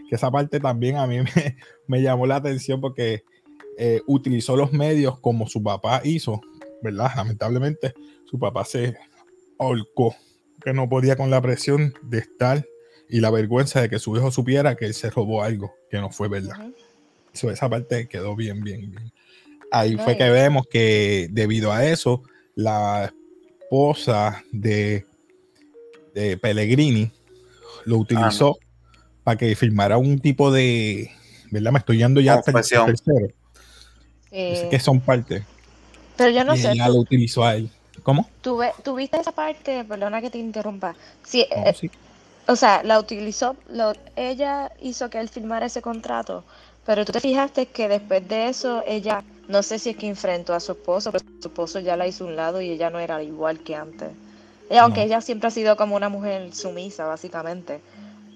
Que 0.09 0.15
esa 0.15 0.29
parte 0.29 0.59
también 0.59 0.97
a 0.97 1.07
mí 1.07 1.19
me, 1.35 1.57
me 1.87 2.01
llamó 2.01 2.27
la 2.27 2.35
atención 2.35 2.79
porque 2.79 3.23
eh, 3.77 4.01
utilizó 4.05 4.55
los 4.55 4.73
medios 4.73 5.19
como 5.19 5.47
su 5.47 5.63
papá 5.63 6.01
hizo, 6.03 6.41
¿verdad? 6.83 7.11
Lamentablemente, 7.15 7.93
su 8.25 8.37
papá 8.37 8.65
se 8.65 8.97
ahorcó, 9.57 10.15
que 10.61 10.73
no 10.73 10.89
podía 10.89 11.15
con 11.15 11.29
la 11.29 11.41
presión 11.41 11.93
de 12.03 12.19
estar 12.19 12.65
y 13.09 13.19
la 13.19 13.29
vergüenza 13.31 13.81
de 13.81 13.89
que 13.89 13.99
su 13.99 14.15
hijo 14.17 14.31
supiera 14.31 14.75
que 14.75 14.85
él 14.85 14.93
se 14.93 15.09
robó 15.09 15.43
algo 15.43 15.73
que 15.89 15.97
no 15.97 16.09
fue 16.09 16.27
verdad. 16.27 16.57
So, 17.33 17.51
esa 17.51 17.69
parte 17.69 18.07
quedó 18.07 18.35
bien, 18.35 18.63
bien, 18.63 18.91
bien. 18.91 19.11
Ahí 19.71 19.95
No, 19.95 20.03
fue 20.03 20.17
que 20.17 20.29
vemos 20.29 20.65
que 20.67 21.27
debido 21.31 21.71
a 21.71 21.85
eso, 21.85 22.23
la 22.55 23.13
esposa 23.61 24.43
de, 24.51 25.05
de 26.13 26.37
Pellegrini 26.37 27.11
lo 27.85 27.97
utilizó 27.97 28.57
para 29.23 29.37
que 29.37 29.55
firmara 29.55 29.97
un 29.97 30.19
tipo 30.19 30.51
de, 30.51 31.11
¿verdad? 31.51 31.71
Me 31.71 31.79
estoy 31.79 31.97
yendo 31.97 32.21
ya 32.21 32.35
hasta 32.35 32.51
el 32.51 32.55
tercero. 32.55 32.95
Sí. 34.29 34.47
Así 34.51 34.69
que 34.69 34.79
son 34.79 34.99
parte. 34.99 35.45
Pero 36.17 36.31
yo 36.31 36.43
no 36.43 36.55
y 36.55 36.59
sé, 36.59 36.71
ella 36.71 36.87
lo 36.89 36.95
utilizó 36.95 37.43
a 37.45 37.55
él. 37.55 37.69
¿Cómo? 38.03 38.29
¿tú, 38.41 38.57
ve- 38.57 38.73
tú 38.83 38.95
viste 38.95 39.19
esa 39.19 39.31
parte? 39.31 39.83
Perdona 39.83 40.21
que 40.21 40.29
te 40.29 40.37
interrumpa. 40.37 40.95
Sí, 41.23 41.45
eh, 41.51 41.73
sí. 41.79 41.89
O 42.47 42.55
sea, 42.55 42.83
la 42.83 42.99
utilizó, 42.99 43.55
lo- 43.69 43.93
ella 44.15 44.71
hizo 44.81 45.09
que 45.09 45.19
él 45.19 45.29
firmara 45.29 45.65
ese 45.67 45.81
contrato, 45.81 46.45
pero 46.85 47.05
tú 47.05 47.11
te 47.11 47.19
fijaste 47.19 47.67
que 47.67 47.87
después 47.89 48.27
de 48.27 48.49
eso, 48.49 48.83
ella, 48.87 49.23
no 49.47 49.63
sé 49.63 49.79
si 49.79 49.89
es 49.91 49.97
que 49.97 50.07
enfrentó 50.07 50.53
a 50.53 50.59
su 50.59 50.71
esposo, 50.73 51.11
pero 51.11 51.23
su 51.41 51.49
esposo 51.49 51.79
ya 51.79 51.97
la 51.97 52.07
hizo 52.07 52.23
a 52.25 52.27
un 52.27 52.35
lado 52.35 52.61
y 52.61 52.69
ella 52.71 52.89
no 52.89 52.99
era 52.99 53.21
igual 53.23 53.59
que 53.63 53.75
antes. 53.75 54.11
Y 54.69 54.77
aunque 54.77 55.01
No. 55.01 55.05
ella 55.05 55.21
siempre 55.21 55.47
ha 55.47 55.51
sido 55.51 55.75
como 55.77 55.95
una 55.95 56.09
mujer 56.09 56.53
sumisa, 56.53 57.05
básicamente, 57.05 57.81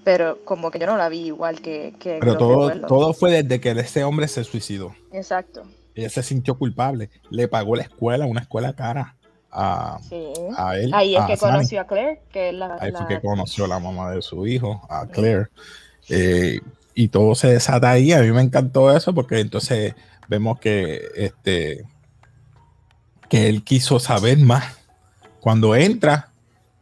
pero 0.04 0.44
como 0.46 0.72
que 0.72 0.80
yo 0.80 0.88
no 0.88 0.98
la 0.98 1.10
vi 1.10 1.28
igual 1.28 1.62
que, 1.62 1.94
que 2.00 2.20
Pero 2.20 2.38
todo, 2.38 2.72
todo 2.88 3.14
fue 3.14 3.32
desde 3.44 3.60
que 3.60 3.72
ese 3.72 4.04
hombre 4.04 4.28
se 4.28 4.44
suicidó. 4.44 4.96
Exacto, 5.12 5.64
Ella 5.96 6.10
se 6.10 6.24
sintió 6.24 6.58
culpable. 6.58 7.10
Le 7.30 7.48
pagó 7.48 7.76
la 7.76 7.84
escuela, 7.84 8.26
una 8.26 8.42
escuela 8.42 8.74
cara 8.76 9.18
a, 9.52 10.00
sí. 10.08 10.32
a 10.58 10.78
él. 10.78 10.92
Ahí 10.94 11.16
es 11.16 11.22
a 11.22 11.28
que 11.28 11.38
conoció 11.38 11.82
a 11.82 11.88
Claire, 11.88 12.22
que 12.32 12.50
es 12.50 12.56
la... 12.56 12.78
Ahí 12.80 12.92
fue 12.92 13.02
la- 13.02 13.08
que 13.08 13.22
conoció 13.22 13.66
a 13.66 13.68
la 13.68 13.80
mamá 13.80 14.12
de 14.12 14.22
su 14.22 14.46
hijo, 14.48 14.82
a 14.90 15.06
Claire. 15.08 15.48
Eh, 16.10 16.60
y 16.94 17.08
todo 17.10 17.36
se 17.36 17.48
desata 17.48 17.90
ahí. 17.92 18.12
A 18.14 18.20
mí 18.22 18.32
me 18.32 18.42
encantó 18.42 18.96
eso 18.96 19.14
porque 19.14 19.40
entonces 19.40 19.94
vemos 20.28 20.60
que 20.60 21.02
este 21.16 21.86
que 23.30 23.48
él 23.48 23.64
quiso 23.64 24.00
saber 24.00 24.38
más. 24.40 24.64
Cuando 25.40 25.76
entra, 25.76 26.30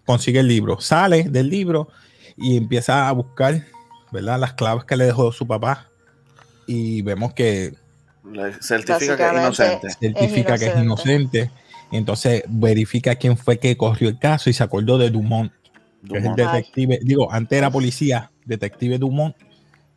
consigue 0.06 0.40
el 0.40 0.48
libro, 0.48 0.82
sale 0.82 1.24
del 1.24 1.50
libro 1.50 1.90
y 2.36 2.58
empieza 2.58 3.08
a 3.08 3.12
buscar, 3.12 3.64
¿verdad? 4.12 4.40
Las 4.40 4.54
claves 4.54 4.84
que 4.84 4.98
le 4.98 5.06
dejó 5.06 5.32
su 5.32 5.46
papá. 5.46 5.88
Y 6.66 7.02
vemos 7.04 7.34
que 7.34 7.74
Le 8.32 8.54
certifica 8.62 9.16
que 9.16 9.24
es 9.24 9.34
Básicamente, 9.34 9.88
inocente. 9.88 9.90
certifica 10.00 10.58
que 10.58 10.66
es 10.68 10.78
inocente. 10.78 11.52
Entonces 11.92 12.44
verifica 12.48 13.16
quién 13.16 13.38
fue 13.38 13.58
que 13.60 13.76
corrió 13.78 14.10
el 14.10 14.20
caso 14.20 14.50
y 14.50 14.54
se 14.54 14.64
acordó 14.64 14.98
de 14.98 15.10
Dumont 15.10 15.52
que 16.08 16.18
es 16.18 16.24
el 16.24 16.32
Dumont. 16.36 16.38
detective, 16.40 17.00
digo, 17.04 17.32
antes 17.32 17.58
era 17.58 17.70
policía, 17.70 18.32
detective 18.46 18.98
Dumont, 18.98 19.36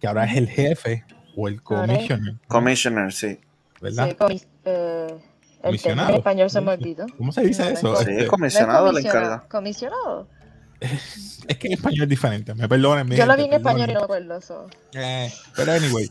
que 0.00 0.06
ahora 0.08 0.24
es 0.24 0.36
el 0.36 0.48
jefe 0.48 1.04
o 1.36 1.46
el 1.48 1.62
commissioner, 1.62 2.34
Commissioner, 2.48 3.12
sí. 3.12 3.38
¿verdad? 3.80 4.08
Sí, 4.08 4.16
comis- 4.16 4.46
eh, 4.64 5.14
Comisionado. 5.62 6.08
en 6.10 6.14
español 6.16 6.50
se 6.50 6.60
me 6.60 6.72
olvidó. 6.72 7.06
¿Cómo 7.16 7.30
se 7.30 7.42
dice 7.42 7.62
No, 7.64 7.68
eso? 7.70 7.92
es 7.94 7.98
Sí, 8.00 8.10
Este, 8.10 8.22
es 8.24 8.28
comisionado 8.28 8.90
le 8.92 9.00
encarga. 9.00 9.44
comisionado. 9.48 10.26
es 10.80 11.56
que 11.58 11.68
en 11.68 11.74
español 11.74 12.02
es 12.02 12.08
diferente, 12.08 12.52
me 12.54 12.68
perdonen. 12.68 13.08
mi 13.08 13.14
Yo 13.16 13.24
lo 13.26 13.36
vi 13.36 13.44
en 13.44 13.52
español 13.52 13.88
y 13.90 13.92
no 13.94 14.00
me 14.00 14.04
acuerdo 14.04 14.36
eso. 14.38 14.66
Eh, 14.94 15.30
pero 15.54 15.72
anyway, 15.72 16.10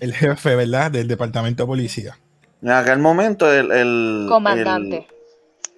el 0.00 0.12
jefe, 0.14 0.56
¿verdad? 0.56 0.90
Del 0.90 1.06
departamento 1.06 1.62
de 1.62 1.66
policía. 1.68 2.18
En 2.60 2.70
aquel 2.70 2.98
momento 2.98 3.52
el, 3.52 3.70
el 3.70 4.26
Comandante. 4.28 4.96
El, 5.08 5.17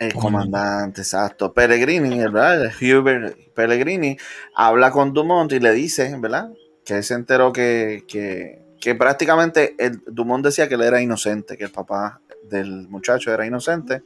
el 0.00 0.14
comandante, 0.14 1.02
exacto. 1.02 1.52
Pellegrini, 1.52 2.18
¿verdad? 2.18 2.72
Hubert 2.80 3.36
Pellegrini 3.52 4.16
habla 4.54 4.90
con 4.90 5.12
Dumont 5.12 5.52
y 5.52 5.60
le 5.60 5.72
dice, 5.72 6.16
¿verdad? 6.18 6.50
Que 6.84 6.96
él 6.96 7.04
se 7.04 7.12
enteró 7.12 7.52
que, 7.52 8.04
que, 8.08 8.62
que 8.80 8.94
prácticamente 8.94 9.76
el, 9.78 10.02
Dumont 10.06 10.42
decía 10.42 10.68
que 10.68 10.76
él 10.76 10.82
era 10.82 11.02
inocente, 11.02 11.58
que 11.58 11.64
el 11.64 11.70
papá 11.70 12.22
del 12.48 12.88
muchacho 12.88 13.30
era 13.30 13.44
inocente, 13.44 14.02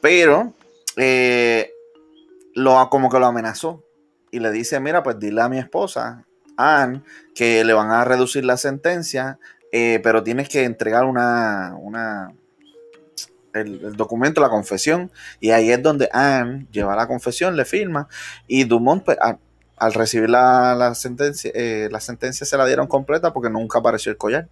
pero 0.00 0.52
eh, 0.96 1.70
lo, 2.56 2.90
como 2.90 3.08
que 3.08 3.20
lo 3.20 3.26
amenazó 3.26 3.84
y 4.32 4.40
le 4.40 4.50
dice, 4.50 4.80
mira, 4.80 5.04
pues 5.04 5.20
dile 5.20 5.42
a 5.42 5.48
mi 5.48 5.58
esposa, 5.58 6.26
Anne, 6.56 7.02
que 7.36 7.62
le 7.62 7.72
van 7.72 7.92
a 7.92 8.04
reducir 8.04 8.44
la 8.44 8.56
sentencia, 8.56 9.38
eh, 9.70 10.00
pero 10.02 10.24
tienes 10.24 10.48
que 10.48 10.64
entregar 10.64 11.04
una, 11.04 11.76
una 11.78 12.32
el, 13.54 13.84
el 13.84 13.96
documento, 13.96 14.40
la 14.40 14.48
confesión, 14.48 15.10
y 15.40 15.50
ahí 15.50 15.70
es 15.70 15.82
donde 15.82 16.08
Anne 16.12 16.66
lleva 16.72 16.94
la 16.96 17.06
confesión, 17.06 17.56
le 17.56 17.64
firma, 17.64 18.08
y 18.46 18.64
Dumont, 18.64 19.04
pues, 19.04 19.18
a- 19.20 19.38
al 19.76 19.94
recibir 19.94 20.28
la, 20.28 20.74
la 20.74 20.94
sentencia, 20.94 21.50
eh, 21.54 21.88
la 21.90 22.00
sentencia 22.00 22.44
se 22.46 22.56
la 22.56 22.66
dieron 22.66 22.86
completa 22.86 23.32
porque 23.32 23.48
nunca 23.48 23.78
apareció 23.78 24.12
el 24.12 24.18
collar. 24.18 24.46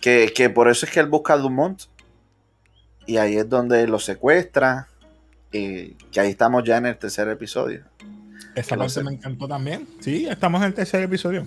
Que, 0.00 0.32
que 0.34 0.50
por 0.50 0.68
eso 0.68 0.86
es 0.86 0.92
que 0.92 1.00
él 1.00 1.06
busca 1.06 1.32
a 1.34 1.36
Dumont, 1.36 1.82
y 3.06 3.16
ahí 3.16 3.36
es 3.36 3.48
donde 3.48 3.86
lo 3.88 3.98
secuestra, 3.98 4.88
y 5.52 5.90
que 6.12 6.20
ahí 6.20 6.30
estamos 6.30 6.62
ya 6.64 6.76
en 6.76 6.86
el 6.86 6.96
tercer 6.96 7.28
episodio. 7.28 7.84
Esa 8.54 8.76
parte 8.76 9.02
me 9.02 9.12
encantó 9.12 9.48
también. 9.48 9.86
Sí, 10.00 10.26
estamos 10.28 10.60
en 10.62 10.68
el 10.68 10.74
tercer 10.74 11.02
episodio. 11.02 11.46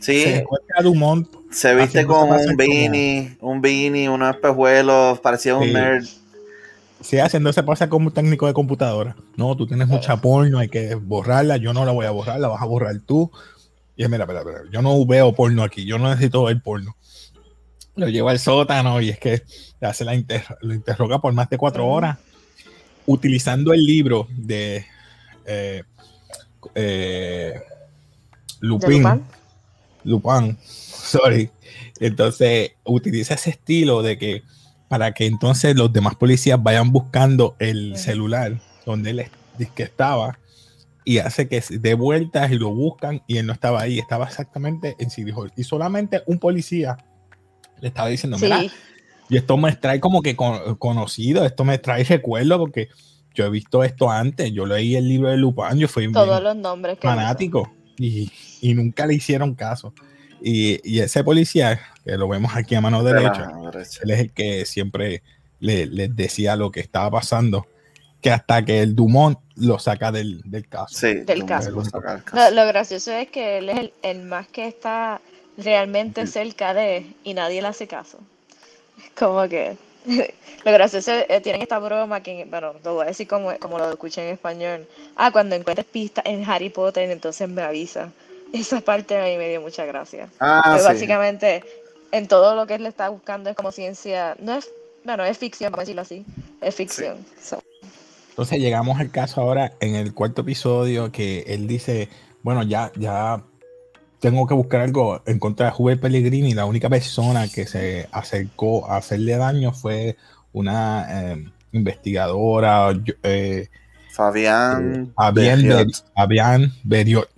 Sí, 0.00 0.22
Se 0.22 0.36
encuentra 0.38 0.76
a 0.78 0.82
Dumont. 0.82 1.28
Se 1.54 1.74
viste 1.74 2.04
con 2.06 2.30
un 2.30 2.56
beanie, 2.56 3.36
un 3.40 3.60
beanie, 3.60 4.08
unos 4.08 4.34
espejuelos, 4.34 5.20
parecía 5.20 5.56
un 5.56 5.64
Sí. 5.64 5.72
nerd. 5.72 6.04
Sí, 7.00 7.18
haciéndose 7.18 7.62
pasar 7.62 7.88
como 7.90 8.10
técnico 8.12 8.46
de 8.46 8.54
computadora. 8.54 9.14
No, 9.36 9.54
tú 9.56 9.66
tienes 9.66 9.88
mucha 9.88 10.16
porno, 10.16 10.58
hay 10.58 10.68
que 10.68 10.94
borrarla. 10.94 11.58
Yo 11.58 11.74
no 11.74 11.84
la 11.84 11.92
voy 11.92 12.06
a 12.06 12.10
borrar, 12.10 12.40
la 12.40 12.48
vas 12.48 12.62
a 12.62 12.66
borrar 12.66 12.98
tú. 13.06 13.30
Y 13.96 14.04
es, 14.04 14.10
mira, 14.10 14.24
espera, 14.24 14.40
espera, 14.40 14.60
yo 14.72 14.80
no 14.82 15.04
veo 15.06 15.32
porno 15.34 15.62
aquí, 15.62 15.84
yo 15.84 15.98
no 15.98 16.08
necesito 16.08 16.44
ver 16.44 16.60
porno. 16.62 16.96
Lo 17.96 18.08
lleva 18.08 18.30
al 18.32 18.38
sótano 18.38 19.00
y 19.00 19.10
es 19.10 19.18
que 19.18 19.42
le 19.80 19.86
hace 19.86 20.04
la 20.04 20.14
inter- 20.14 20.44
lo 20.62 20.74
interroga 20.74 21.20
por 21.20 21.32
más 21.32 21.48
de 21.50 21.58
cuatro 21.58 21.86
horas 21.86 22.18
utilizando 23.06 23.72
el 23.72 23.84
libro 23.84 24.26
de 24.30 24.84
eh, 25.46 25.82
eh, 26.74 27.52
¿De 28.60 28.66
Lupin. 28.66 29.22
Lupin? 30.04 30.56
Sorry. 30.64 31.50
Entonces 32.00 32.72
utiliza 32.84 33.34
ese 33.34 33.50
estilo 33.50 34.02
de 34.02 34.18
que 34.18 34.42
para 34.88 35.12
que 35.12 35.26
entonces 35.26 35.74
los 35.76 35.92
demás 35.92 36.14
policías 36.14 36.62
vayan 36.62 36.92
buscando 36.92 37.56
el 37.58 37.96
celular 37.96 38.60
donde 38.86 39.10
él 39.10 39.26
que 39.74 39.82
estaba 39.82 40.38
y 41.04 41.18
hace 41.18 41.48
que 41.48 41.60
se 41.60 41.78
dé 41.78 41.94
vueltas 41.94 42.50
y 42.50 42.56
lo 42.56 42.70
buscan 42.70 43.22
y 43.26 43.36
él 43.38 43.46
no 43.46 43.52
estaba 43.52 43.80
ahí, 43.82 43.98
estaba 43.98 44.26
exactamente 44.26 44.96
en 44.98 45.10
City 45.10 45.30
Hall. 45.32 45.52
Y 45.56 45.64
solamente 45.64 46.22
un 46.26 46.38
policía 46.38 46.96
le 47.80 47.88
estaba 47.88 48.08
diciendo, 48.08 48.38
mira, 48.38 48.64
y 49.28 49.36
esto 49.36 49.56
me 49.56 49.72
trae 49.76 50.00
como 50.00 50.22
que 50.22 50.34
con- 50.36 50.76
conocido, 50.76 51.44
esto 51.44 51.64
me 51.64 51.78
trae 51.78 52.04
recuerdo 52.04 52.58
porque 52.58 52.88
yo 53.34 53.46
he 53.46 53.50
visto 53.50 53.82
esto 53.84 54.10
antes, 54.10 54.52
yo 54.52 54.64
leí 54.66 54.96
el 54.96 55.08
libro 55.08 55.28
de 55.30 55.36
Lupin, 55.36 55.76
yo 55.78 55.88
fui 55.88 56.10
todos 56.12 56.26
bien- 56.28 56.44
los 56.44 56.56
nombres 56.56 56.98
que 56.98 57.06
dice. 57.08 57.16
fanático 57.20 57.72
y, 57.98 58.30
y 58.60 58.74
nunca 58.74 59.06
le 59.06 59.14
hicieron 59.14 59.54
caso. 59.54 59.94
Y, 60.42 60.80
y 60.88 61.00
ese 61.00 61.24
policía, 61.24 61.80
que 62.04 62.16
lo 62.18 62.28
vemos 62.28 62.54
aquí 62.54 62.74
a 62.74 62.80
mano 62.80 63.02
derecha, 63.02 63.50
él 64.02 64.10
es 64.10 64.20
el 64.20 64.32
que 64.32 64.66
siempre 64.66 65.22
le- 65.60 65.86
les 65.86 66.14
decía 66.14 66.56
lo 66.56 66.70
que 66.70 66.80
estaba 66.80 67.10
pasando, 67.10 67.66
que 68.20 68.30
hasta 68.30 68.64
que 68.64 68.80
el 68.80 68.94
Dumont 68.94 69.38
lo 69.56 69.78
saca 69.78 70.12
del, 70.12 70.42
del 70.44 70.68
caso. 70.68 70.94
Sí, 70.98 71.14
Del 71.14 71.40
Dumont 71.40 71.48
caso. 71.48 71.70
lo 71.70 71.84
saca 71.84 72.10
del 72.16 72.18
Lo, 72.20 72.24
caso. 72.24 72.54
lo 72.54 72.66
gracioso 72.66 73.12
es 73.12 73.30
que 73.30 73.58
él 73.58 73.68
es 73.70 73.78
el, 73.78 73.92
el 74.02 74.22
más 74.22 74.46
que 74.48 74.66
está 74.66 75.20
realmente 75.56 76.26
cerca 76.26 76.74
de 76.74 77.06
y 77.22 77.32
nadie 77.34 77.62
le 77.62 77.68
hace 77.68 77.86
caso. 77.86 78.18
Como 79.16 79.48
que 79.48 79.76
Lo 80.06 80.72
gracioso 80.72 81.12
es, 81.12 81.26
eh, 81.28 81.40
tienen 81.40 81.62
esta 81.62 81.78
broma 81.78 82.22
que, 82.22 82.46
bueno, 82.48 82.74
lo 82.82 82.94
voy 82.94 83.04
a 83.04 83.08
decir 83.08 83.28
como, 83.28 83.56
como 83.58 83.78
lo 83.78 83.90
escuché 83.90 84.26
en 84.26 84.34
español. 84.34 84.86
Ah, 85.16 85.30
cuando 85.30 85.54
encuentres 85.54 85.86
pistas 85.86 86.24
en 86.26 86.48
Harry 86.48 86.70
Potter, 86.70 87.10
entonces 87.10 87.48
me 87.48 87.62
avisa. 87.62 88.10
Esa 88.52 88.80
parte 88.80 89.18
a 89.18 89.24
mí 89.24 89.36
me 89.36 89.48
dio 89.48 89.60
mucha 89.60 89.84
gracia. 89.84 90.28
Ah, 90.40 90.76
sí. 90.78 90.84
básicamente, 90.84 91.64
en 92.12 92.28
todo 92.28 92.54
lo 92.54 92.66
que 92.66 92.74
él 92.74 92.82
le 92.84 92.88
está 92.88 93.08
buscando 93.08 93.50
es 93.50 93.56
como 93.56 93.72
ciencia, 93.72 94.36
no 94.38 94.54
es, 94.54 94.70
bueno, 95.04 95.24
es 95.24 95.36
ficción, 95.36 95.72
vamos 95.72 95.80
a 95.80 95.82
decirlo 95.82 96.02
así, 96.02 96.24
es 96.60 96.74
ficción. 96.74 97.16
So, 97.42 97.62
Entonces 98.30 98.58
llegamos 98.58 99.00
al 99.00 99.10
caso 99.10 99.40
ahora 99.40 99.72
en 99.80 99.96
el 99.96 100.14
cuarto 100.14 100.42
episodio 100.42 101.10
que 101.12 101.40
él 101.48 101.66
dice, 101.66 102.08
bueno, 102.42 102.62
ya, 102.62 102.92
ya 102.94 103.42
tengo 104.24 104.46
que 104.46 104.54
buscar 104.54 104.80
algo 104.80 105.20
en 105.26 105.38
contra 105.38 105.66
de 105.66 105.74
Hubert 105.76 106.00
Pellegrini. 106.00 106.54
La 106.54 106.64
única 106.64 106.88
persona 106.88 107.46
que 107.46 107.66
se 107.66 108.08
acercó 108.10 108.90
a 108.90 108.96
hacerle 108.96 109.36
daño 109.36 109.72
fue 109.72 110.16
una 110.54 111.06
eh, 111.10 111.44
investigadora, 111.72 112.98
eh, 113.22 113.68
Fabián. 114.10 115.12
Beri- 115.66 116.02
Fabián 116.14 116.72
Beriot. 116.84 117.28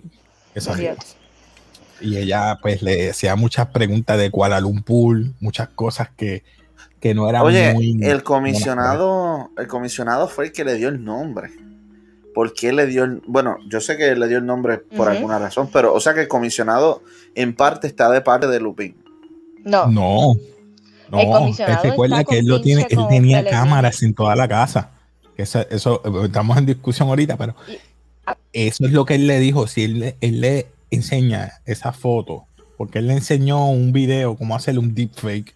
Y 1.99 2.15
ella 2.15 2.57
pues 2.61 2.81
le 2.81 3.09
hacía 3.09 3.35
muchas 3.35 3.67
preguntas 3.67 4.17
de 4.17 4.31
Kuala 4.31 4.61
Lumpur, 4.61 5.25
muchas 5.41 5.67
cosas 5.67 6.07
que, 6.15 6.45
que 7.01 7.13
no 7.13 7.27
eran 7.27 7.41
Oye, 7.41 7.73
muy... 7.73 7.99
el 8.01 8.23
comisionado, 8.23 9.51
el 9.57 9.67
comisionado 9.67 10.29
fue 10.29 10.45
el 10.45 10.51
que 10.53 10.63
le 10.63 10.75
dio 10.75 10.87
el 10.87 11.03
nombre. 11.03 11.49
¿Por 12.37 12.53
qué 12.53 12.71
le 12.71 12.85
dio 12.85 13.03
el 13.03 13.23
bueno? 13.25 13.57
Yo 13.67 13.81
sé 13.81 13.97
que 13.97 14.15
le 14.15 14.27
dio 14.27 14.37
el 14.37 14.45
nombre 14.45 14.77
por 14.77 15.09
alguna 15.09 15.39
razón, 15.39 15.71
pero 15.73 15.91
o 15.91 15.99
sea 15.99 16.13
que 16.13 16.21
el 16.21 16.27
comisionado 16.27 17.01
en 17.33 17.55
parte 17.55 17.87
está 17.87 18.11
de 18.11 18.21
parte 18.21 18.45
de 18.45 18.59
Lupin. 18.59 18.95
No, 19.63 19.87
No. 19.87 20.35
No, 21.09 21.19
El 21.19 21.27
comisionado 21.31 21.83
él 21.83 21.89
recuerda 21.89 22.23
que 22.23 22.37
él 22.37 22.45
lo 22.45 22.61
tiene, 22.61 22.85
él 22.91 22.99
tenía 23.09 23.43
cámaras 23.43 24.03
en 24.03 24.13
toda 24.13 24.35
la 24.35 24.47
casa. 24.47 24.91
Eso, 25.35 25.65
eso 25.71 25.99
estamos 26.25 26.55
en 26.59 26.67
discusión 26.67 27.09
ahorita, 27.09 27.37
pero 27.37 27.55
ah. 28.27 28.37
eso 28.53 28.85
es 28.85 28.91
lo 28.91 29.03
que 29.03 29.15
él 29.15 29.25
le 29.25 29.39
dijo. 29.39 29.65
Si 29.65 29.83
él, 29.85 29.99
le- 29.99 30.17
él 30.21 30.39
le 30.41 30.67
enseña 30.91 31.53
esa 31.65 31.91
foto, 31.91 32.45
porque 32.77 32.99
él 32.99 33.07
le 33.07 33.13
enseñó 33.13 33.67
un 33.67 33.91
video 33.93 34.35
cómo 34.35 34.55
hacer 34.55 34.77
un 34.77 34.93
deepfake. 34.93 35.55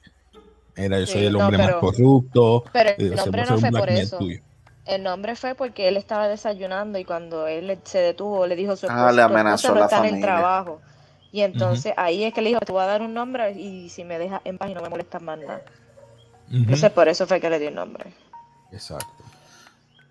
Era 0.76 1.00
yo 1.00 1.06
Sí, 1.06 1.14
soy 1.14 1.26
el 1.28 1.34
no, 1.34 1.42
hombre 1.46 1.60
más 1.60 1.76
corrupto. 1.76 2.64
pero 2.74 2.90
el 2.90 2.96
puede 3.14 3.46
no 3.46 3.60
fue 3.60 3.70
por 3.70 3.90
eso. 3.92 4.18
tuyo. 4.18 4.40
El 4.86 5.04
nombre 5.04 5.36
fue 5.36 5.54
porque 5.56 5.88
él 5.88 5.98
estaba 5.98 6.28
desayunando 6.28 6.98
y 6.98 7.06
cuando 7.06 7.48
él 7.48 7.78
se 7.84 8.00
detuvo 8.00 8.48
le 8.48 8.56
dijo 8.56 8.74
a 8.74 8.76
su 8.76 8.88
Ah, 8.88 8.90
esposa, 8.90 9.12
le 9.12 9.16
"Tu 9.16 9.22
esposa 9.22 9.40
amenazó 9.40 9.68
no 9.70 9.76
la 9.80 9.86
está 9.86 9.98
en 9.98 10.04
el 10.04 10.10
familia". 10.12 10.26
trabajo. 10.36 10.82
Y 11.32 11.42
entonces 11.42 11.94
ahí 11.98 12.24
es 12.24 12.34
que 12.34 12.42
le 12.42 12.50
dijo, 12.50 12.60
te 12.62 12.72
voy 12.72 12.82
a 12.82 12.88
dar 12.88 13.02
un 13.02 13.14
nombre 13.14 13.52
y 13.54 13.90
si 13.90 14.04
me 14.04 14.20
dejas 14.20 14.42
en 14.44 14.58
paz 14.58 14.70
y 14.70 14.74
no 14.74 14.82
me 14.82 14.90
molestas 14.90 15.22
más 15.22 15.38
nada. 15.40 15.62
Entonces 16.52 16.92
por 16.92 17.08
eso 17.08 17.26
fue 17.28 17.40
que 17.40 17.50
le 17.50 17.60
dio 17.60 17.70
el 17.70 17.76
nombre. 17.76 18.12
Exacto. 18.72 19.08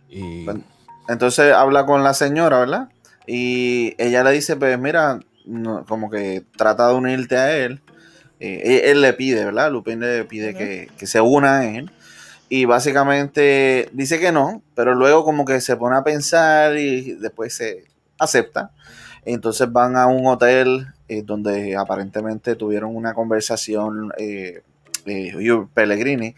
Y 0.09 0.47
Entonces 1.09 1.53
habla 1.53 1.85
con 1.85 2.03
la 2.05 2.15
señora, 2.15 2.61
¿verdad? 2.61 2.89
Y 3.27 3.95
ella 3.99 4.23
le 4.25 4.31
dice, 4.33 4.57
pues 4.57 4.79
mira, 4.79 5.21
no, 5.45 5.85
como 5.85 6.09
que 6.11 6.43
trata 6.57 6.89
de 6.89 6.95
unirte 6.95 7.37
a 7.37 7.57
él. 7.57 7.81
Eh, 8.39 8.62
él, 8.65 8.91
él 8.91 9.00
le 9.03 9.12
pide, 9.12 9.45
¿verdad? 9.45 9.71
Lupin 9.71 10.00
le 10.00 10.25
pide 10.25 10.55
que, 10.55 10.89
que 10.97 11.07
se 11.07 11.21
una 11.21 11.59
a 11.59 11.65
él. 11.67 11.91
Y 12.50 12.66
básicamente 12.66 13.88
dice 13.92 14.21
que 14.21 14.33
no, 14.33 14.62
pero 14.75 14.95
luego 14.95 15.25
como 15.25 15.47
que 15.47 15.62
se 15.62 15.76
pone 15.76 15.97
a 15.97 16.04
pensar 16.04 16.76
y 16.76 17.14
después 17.14 17.54
se 17.54 17.85
acepta. 18.19 18.73
Entonces 19.25 19.73
van 19.73 19.97
a 19.97 20.06
un 20.06 20.26
hotel 20.26 20.89
eh, 21.08 21.23
donde 21.23 21.76
aparentemente 21.76 22.56
tuvieron 22.56 22.95
una 22.95 23.15
conversación 23.15 24.13
eh, 24.19 24.63
eh, 25.06 25.67
Pellegrini, 25.73 26.34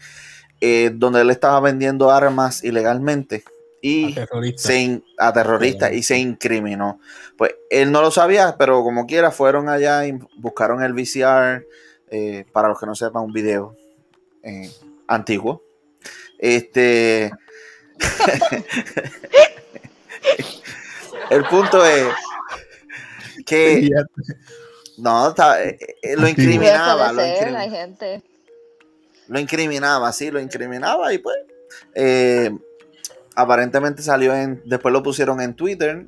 eh, 0.61 0.91
donde 0.93 1.19
él 1.19 1.29
estaba 1.29 1.59
vendiendo 1.59 2.09
armas 2.09 2.63
ilegalmente 2.63 3.43
y 3.83 4.17
a 5.17 5.33
terroristas. 5.33 5.91
y 5.91 6.03
se 6.03 6.17
incriminó. 6.17 7.01
Pues 7.37 7.53
él 7.69 7.91
no 7.91 8.01
lo 8.01 8.11
sabía, 8.11 8.55
pero 8.57 8.81
como 8.81 9.05
quiera 9.05 9.29
fueron 9.29 9.67
allá 9.67 10.07
y 10.07 10.17
buscaron 10.37 10.81
el 10.81 10.93
VCR, 10.93 11.67
eh, 12.09 12.45
para 12.53 12.69
los 12.69 12.79
que 12.79 12.85
no 12.85 12.95
sepan, 12.95 13.23
un 13.23 13.33
video 13.33 13.75
eh, 14.41 14.71
antiguo. 15.05 15.61
Este. 16.45 17.31
el 21.29 21.43
punto 21.45 21.85
es 21.85 22.07
que 23.45 23.89
no, 24.97 25.29
está- 25.29 25.63
eh, 25.63 25.77
eh, 26.01 26.15
lo 26.17 26.27
incriminaba, 26.27 27.13
lo, 27.13 27.21
ser, 27.21 27.47
incrimi- 27.47 27.55
hay 27.57 27.69
gente. 27.69 28.23
lo 29.27 29.39
incriminaba, 29.39 30.11
sí, 30.11 30.31
lo 30.31 30.39
incriminaba 30.41 31.13
y 31.13 31.19
pues 31.19 31.37
eh, 31.95 32.51
aparentemente 33.35 34.01
salió 34.01 34.35
en, 34.35 34.61
después 34.65 34.91
lo 34.91 35.01
pusieron 35.01 35.39
en 35.41 35.53
Twitter 35.55 36.05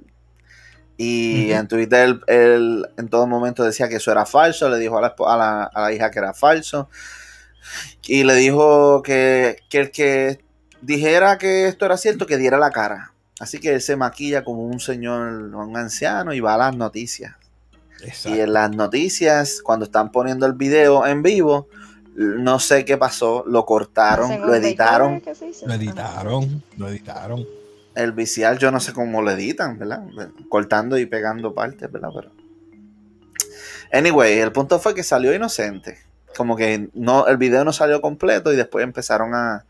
y 0.97 1.51
en 1.51 1.67
Twitter 1.67 2.05
él, 2.09 2.21
él 2.27 2.87
en 2.97 3.07
todo 3.09 3.25
momento 3.27 3.63
decía 3.63 3.87
que 3.89 3.95
eso 3.95 4.11
era 4.11 4.25
falso, 4.25 4.69
le 4.69 4.77
dijo 4.79 4.97
a 4.97 5.01
la, 5.01 5.15
esp- 5.15 5.33
a 5.33 5.37
la- 5.37 5.63
a 5.63 5.81
la 5.81 5.93
hija 5.93 6.11
que 6.11 6.19
era 6.19 6.33
falso 6.33 6.89
y 8.07 8.23
le 8.23 8.35
dijo 8.35 9.01
que, 9.01 9.57
que 9.69 9.79
el 9.79 9.91
que 9.91 10.39
dijera 10.81 11.37
que 11.37 11.67
esto 11.67 11.85
era 11.85 11.97
cierto, 11.97 12.25
que 12.25 12.37
diera 12.37 12.57
la 12.57 12.71
cara. 12.71 13.13
Así 13.39 13.59
que 13.59 13.73
él 13.73 13.81
se 13.81 13.95
maquilla 13.95 14.43
como 14.43 14.65
un 14.65 14.79
señor, 14.79 15.27
un 15.53 15.77
anciano 15.77 16.33
y 16.33 16.39
va 16.39 16.53
a 16.53 16.57
las 16.57 16.75
noticias. 16.75 17.35
Y 18.25 18.39
en 18.39 18.53
las 18.53 18.71
noticias, 18.71 19.61
cuando 19.63 19.85
están 19.85 20.11
poniendo 20.11 20.45
el 20.45 20.53
video 20.53 21.05
en 21.05 21.23
vivo, 21.23 21.67
no 22.15 22.59
sé 22.59 22.85
qué 22.85 22.97
pasó, 22.97 23.43
lo 23.47 23.65
cortaron, 23.65 24.41
lo 24.41 24.53
editaron. 24.53 25.21
Lo 25.65 25.73
editaron, 25.73 26.63
lo 26.77 26.87
editaron. 26.87 27.45
El 27.93 28.11
vicial, 28.11 28.57
yo 28.57 28.71
no 28.71 28.79
sé 28.79 28.93
cómo 28.93 29.21
lo 29.21 29.31
editan, 29.31 29.79
¿verdad? 29.79 30.05
Cortando 30.49 30.97
y 30.97 31.05
pegando 31.05 31.53
partes, 31.53 31.91
¿verdad? 31.91 32.09
Pero. 32.13 32.31
Anyway, 33.91 34.39
el 34.39 34.51
punto 34.51 34.79
fue 34.79 34.93
que 34.93 35.03
salió 35.03 35.33
inocente. 35.33 35.99
Como 36.35 36.55
que 36.55 36.89
no, 36.93 37.27
el 37.27 37.37
video 37.37 37.63
no 37.63 37.73
salió 37.73 38.01
completo 38.01 38.51
y 38.51 38.55
después 38.55 38.83
empezaron 38.83 39.33
a, 39.33 39.65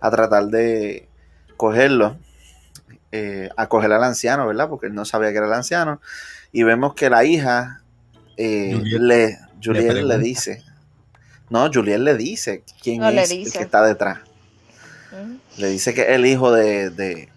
a 0.00 0.10
tratar 0.10 0.46
de 0.46 1.08
cogerlo, 1.56 2.16
eh, 3.12 3.48
a 3.56 3.68
coger 3.68 3.92
al 3.92 4.04
anciano, 4.04 4.46
¿verdad? 4.46 4.68
Porque 4.68 4.86
él 4.86 4.94
no 4.94 5.04
sabía 5.04 5.30
que 5.30 5.38
era 5.38 5.46
el 5.46 5.52
anciano. 5.52 6.00
Y 6.50 6.64
vemos 6.64 6.94
que 6.94 7.08
la 7.08 7.24
hija 7.24 7.82
eh, 8.36 8.72
Juliet 8.74 9.00
le, 9.00 9.38
Juliet 9.62 10.02
le, 10.02 10.18
dice. 10.18 10.62
No, 11.48 11.70
Juliet 11.72 11.98
le 11.98 12.16
dice 12.16 12.64
quién 12.82 13.00
No, 13.00 13.08
es 13.08 13.30
el 13.30 13.52
que 13.52 13.62
está 13.62 13.82
detrás. 13.84 14.18
Ujú. 15.12 15.38
Le 15.58 15.68
dice 15.68 15.94
que 15.94 16.02
es 16.02 16.08
el 16.08 16.26
hijo 16.26 16.52
de, 16.52 16.90
de 16.90 17.28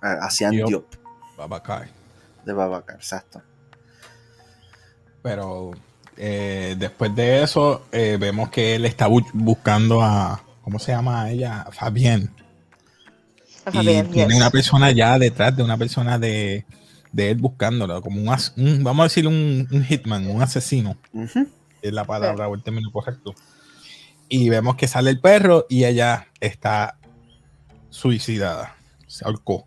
Asian 0.00 0.52
Diop. 0.52 0.68
Diop, 0.68 0.94
Babacar. 1.36 1.88
de 2.44 2.52
Babacar, 2.52 2.96
exacto. 2.96 3.42
Pero 5.22 5.72
eh, 6.20 6.76
después 6.78 7.14
de 7.14 7.42
eso, 7.42 7.86
eh, 7.92 8.16
vemos 8.20 8.50
que 8.50 8.74
él 8.76 8.84
está 8.84 9.08
bu- 9.08 9.30
buscando 9.32 10.02
a. 10.02 10.42
¿Cómo 10.62 10.78
se 10.78 10.92
llama 10.92 11.30
ella? 11.30 11.66
Fabián. 11.72 12.30
Ajá, 13.64 13.82
y 13.82 13.86
tiene 14.04 14.28
yes. 14.28 14.36
una 14.36 14.50
persona 14.50 14.90
ya 14.92 15.18
detrás 15.18 15.56
de 15.56 15.62
una 15.62 15.76
persona 15.76 16.18
de, 16.18 16.64
de 17.12 17.30
él 17.30 17.38
buscándolo, 17.38 18.00
como 18.02 18.20
un, 18.20 18.28
as- 18.28 18.52
un- 18.56 18.84
vamos 18.84 19.00
a 19.00 19.04
decir 19.04 19.26
un, 19.26 19.66
un 19.70 19.84
hitman, 19.84 20.26
un 20.30 20.42
asesino, 20.42 20.96
es 21.82 21.92
la 21.92 22.04
palabra 22.04 22.48
o 22.48 22.54
el 22.54 22.62
término 22.62 22.90
correcto. 22.92 23.34
Y 24.28 24.48
vemos 24.48 24.76
que 24.76 24.86
sale 24.86 25.10
el 25.10 25.20
perro 25.20 25.66
y 25.68 25.84
ella 25.84 26.28
está 26.40 26.98
suicidada, 27.90 28.76
se 29.06 29.24
ahorcó. 29.24 29.66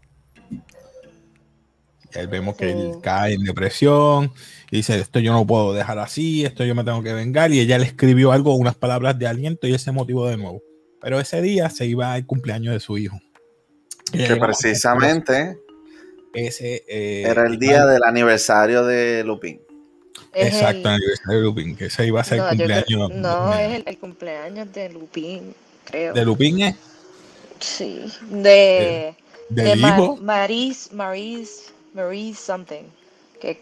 Ahí 2.15 2.26
vemos 2.28 2.56
que 2.56 2.71
él 2.71 2.91
cae 3.02 3.34
en 3.34 3.43
depresión 3.43 4.32
y 4.71 4.78
dice, 4.78 4.99
esto 4.99 5.19
yo 5.19 5.34
no 5.34 5.45
puedo 5.45 5.73
dejar 5.73 5.99
así, 5.99 6.45
esto 6.45 6.63
yo 6.65 6.76
me 6.76 6.84
tengo 6.84 7.02
que 7.04 7.13
vengar. 7.13 7.52
Y 7.52 7.60
ella 7.60 7.78
le 7.78 7.86
escribió 7.86 8.32
algo, 8.32 8.56
unas 8.56 8.76
palabras 8.76 9.17
de 9.19 9.28
aliento 9.28 9.67
y 9.67 9.73
él 9.73 9.80
se 9.80 9.91
motivó 9.91 10.28
de 10.28 10.38
nuevo. 10.38 10.62
Pero 11.02 11.19
ese 11.19 11.41
día 11.41 11.69
se 11.69 11.86
iba 11.86 12.13
al 12.13 12.26
cumpleaños 12.26 12.73
de 12.73 12.80
su 12.80 12.97
hijo. 12.97 13.19
Que 14.12 14.36
precisamente 14.36 15.58
ese 16.34 16.84
eh, 16.88 17.23
era 17.28 17.45
el 17.47 17.58
día 17.60 17.86
del 17.86 18.04
aniversario 18.04 18.86
de 18.86 19.23
Lupin. 19.23 19.60
Es 20.34 20.54
exacto, 20.54 20.80
el- 20.89 20.95
aniversario 20.95 21.39
de 21.39 21.43
Lupin, 21.45 21.76
que 21.76 21.86
ese 21.86 22.08
iba 22.08 22.21
a 22.21 22.23
ser 22.23 22.38
no, 22.39 22.49
el 22.49 22.58
creo- 22.58 22.84
cumpleaños 22.86 23.12
no, 23.15 23.52
de, 23.56 23.65
es 23.65 23.73
el, 23.76 23.84
el 23.88 23.97
cumpleaños 23.97 24.71
de 24.73 24.89
Lupin, 24.89 25.54
creo. 25.86 26.13
de 26.13 26.26
Lupin, 26.26 26.62
¿eh? 26.62 26.76
Sí, 27.60 28.06
de, 28.30 29.15
del 29.49 29.82
de. 29.82 30.15
Maris, 30.21 30.89
Maris, 30.91 31.72
Maris 31.93 32.39
something, 32.39 32.84
que 33.41 33.62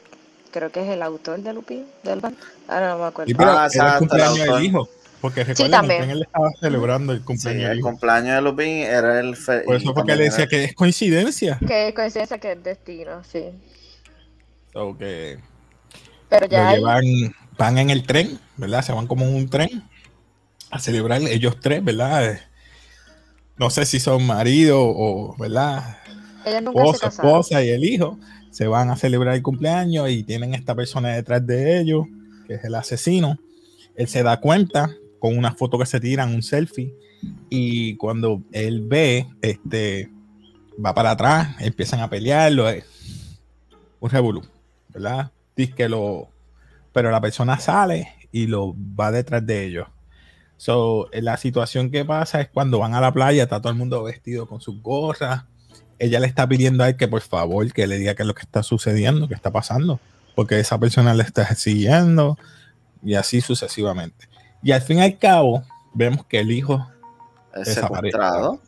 creo 0.52 0.72
que 0.72 0.82
es 0.84 0.90
el 0.90 1.02
autor 1.02 1.40
de 1.42 1.54
Lupin, 1.54 1.86
del 2.04 2.20
band. 2.20 2.38
Ahora 2.68 2.90
no 2.90 3.00
me 3.00 3.06
acuerdo. 3.06 3.32
Y 3.32 3.34
pero 3.36 3.52
Ah, 3.52 3.68
era 3.74 3.94
el 3.94 4.00
cumpleaños 4.00 4.40
el 4.40 4.54
del 4.54 4.64
hijo. 4.66 4.90
Porque 5.22 5.44
recuerden 5.44 5.72
también. 5.72 6.06
que 6.06 6.12
él 6.14 6.22
estaba 6.24 6.50
celebrando 6.60 7.14
el 7.14 7.20
Sí, 7.20 7.26
cumpleaños 7.26 7.62
el 7.64 7.70
del 7.70 7.80
hijo. 7.80 7.90
cumpleaños 7.90 8.36
de 8.36 8.42
Lupin 8.42 8.68
era 8.68 9.20
el 9.20 9.36
fe- 9.36 9.62
Por 9.62 9.76
eso 9.76 9.86
fue 9.86 9.94
que 9.94 9.98
también 10.00 10.18
le 10.18 10.26
era- 10.26 10.32
decía 10.34 10.48
que 10.48 10.64
es 10.64 10.74
coincidencia. 10.74 11.60
Que 11.68 11.94
coincidencia 11.94 12.38
que 12.40 12.52
es 12.54 12.64
destino, 12.64 13.24
sí. 13.24 13.44
Que 14.98 15.38
Pero 16.30 16.46
lo 16.48 16.52
ya 16.52 16.70
ahí, 16.70 16.78
llevan, 16.78 17.04
van 17.58 17.78
en 17.78 17.90
el 17.92 18.04
tren, 18.04 18.40
¿verdad? 18.58 18.82
Se 18.84 18.94
van 18.94 19.06
como 19.06 19.26
en 19.26 19.36
un 19.36 19.50
tren 19.50 19.84
a 20.72 20.80
celebrar 20.80 21.22
ellos 21.22 21.60
tres, 21.60 21.84
¿verdad? 21.84 22.40
no 23.58 23.70
sé 23.70 23.86
si 23.86 24.00
son 24.00 24.26
marido 24.26 24.80
o, 24.82 25.36
¿verdad? 25.38 26.00
Ella 26.46 26.62
nunca 26.62 26.84
Esposa, 26.84 27.12
se 27.12 27.22
esposa 27.22 27.64
y 27.64 27.70
el 27.70 27.84
hijo 27.84 28.18
se 28.52 28.68
van 28.68 28.90
a 28.90 28.98
celebrar 28.98 29.36
el 29.36 29.42
cumpleaños 29.42 30.10
y 30.10 30.24
tienen 30.24 30.54
esta 30.54 30.76
persona 30.76 31.10
detrás 31.10 31.46
de 31.48 31.80
ellos, 31.80 32.06
que 32.46 32.56
es 32.56 32.64
el 32.64 32.76
asesino. 32.76 33.40
Él 33.96 34.08
se 34.08 34.24
da 34.24 34.40
cuenta 34.40 34.94
con 35.20 35.38
una 35.38 35.54
foto 35.54 35.80
que 35.80 35.86
se 35.86 36.00
tiran, 36.00 36.34
un 36.34 36.44
selfie, 36.44 36.94
y 37.50 37.96
cuando 37.96 38.42
él 38.52 38.82
ve, 38.82 39.28
este, 39.42 40.10
va 40.84 40.94
para 40.94 41.12
atrás, 41.12 41.56
empiezan 41.60 42.02
a 42.02 42.10
pelearlo, 42.10 42.70
es 42.70 42.84
un 44.00 44.10
revolú, 44.10 44.42
¿verdad? 44.90 45.32
Dice 45.56 45.74
que 45.74 45.88
lo, 45.88 46.28
pero 46.92 47.12
la 47.12 47.22
persona 47.22 47.60
sale 47.60 48.08
y 48.32 48.48
lo 48.48 48.76
va 49.00 49.12
detrás 49.12 49.46
de 49.46 49.66
ellos. 49.66 49.88
So, 50.58 51.10
la 51.14 51.38
situación 51.38 51.90
que 51.90 52.06
pasa 52.06 52.42
es 52.42 52.50
cuando 52.50 52.80
van 52.80 52.94
a 52.94 53.02
la 53.02 53.14
playa, 53.14 53.44
está 53.44 53.62
todo 53.62 53.72
el 53.72 53.80
mundo 53.80 54.04
vestido 54.04 54.48
con 54.48 54.62
sus 54.62 54.82
gorras. 54.82 55.46
Ella 56.04 56.20
le 56.20 56.26
está 56.28 56.48
pidiendo 56.48 56.84
a 56.84 56.90
él 56.90 56.98
que 56.98 57.08
por 57.08 57.22
favor 57.22 57.72
que 57.74 57.86
le 57.86 57.98
diga 58.00 58.16
qué 58.16 58.24
es 58.24 58.28
lo 58.28 58.34
que 58.34 58.42
está 58.42 58.64
sucediendo, 58.64 59.28
qué 59.28 59.36
está 59.36 59.52
pasando, 59.52 60.00
porque 60.36 60.60
esa 60.60 60.80
persona 60.80 61.14
le 61.14 61.22
está 61.24 61.54
siguiendo 61.56 62.38
y 63.04 63.14
así 63.16 63.40
sucesivamente. 63.42 64.28
Y 64.64 64.72
al 64.72 64.82
fin 64.82 64.98
y 64.98 65.04
al 65.04 65.18
cabo, 65.20 65.64
vemos 65.94 66.26
que 66.26 66.40
el 66.40 66.52
hijo 66.52 66.88
Es 67.54 67.68
desaparece. 67.68 68.18
secuestrado. 68.18 68.60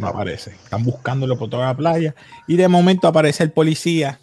No 0.00 0.08
aparece. 0.08 0.50
Están 0.50 0.82
buscándolo 0.84 1.38
por 1.38 1.48
toda 1.48 1.66
la 1.66 1.76
playa 1.76 2.14
y 2.48 2.56
de 2.56 2.66
momento 2.68 3.06
aparece 3.06 3.44
el 3.44 3.52
policía 3.52 4.18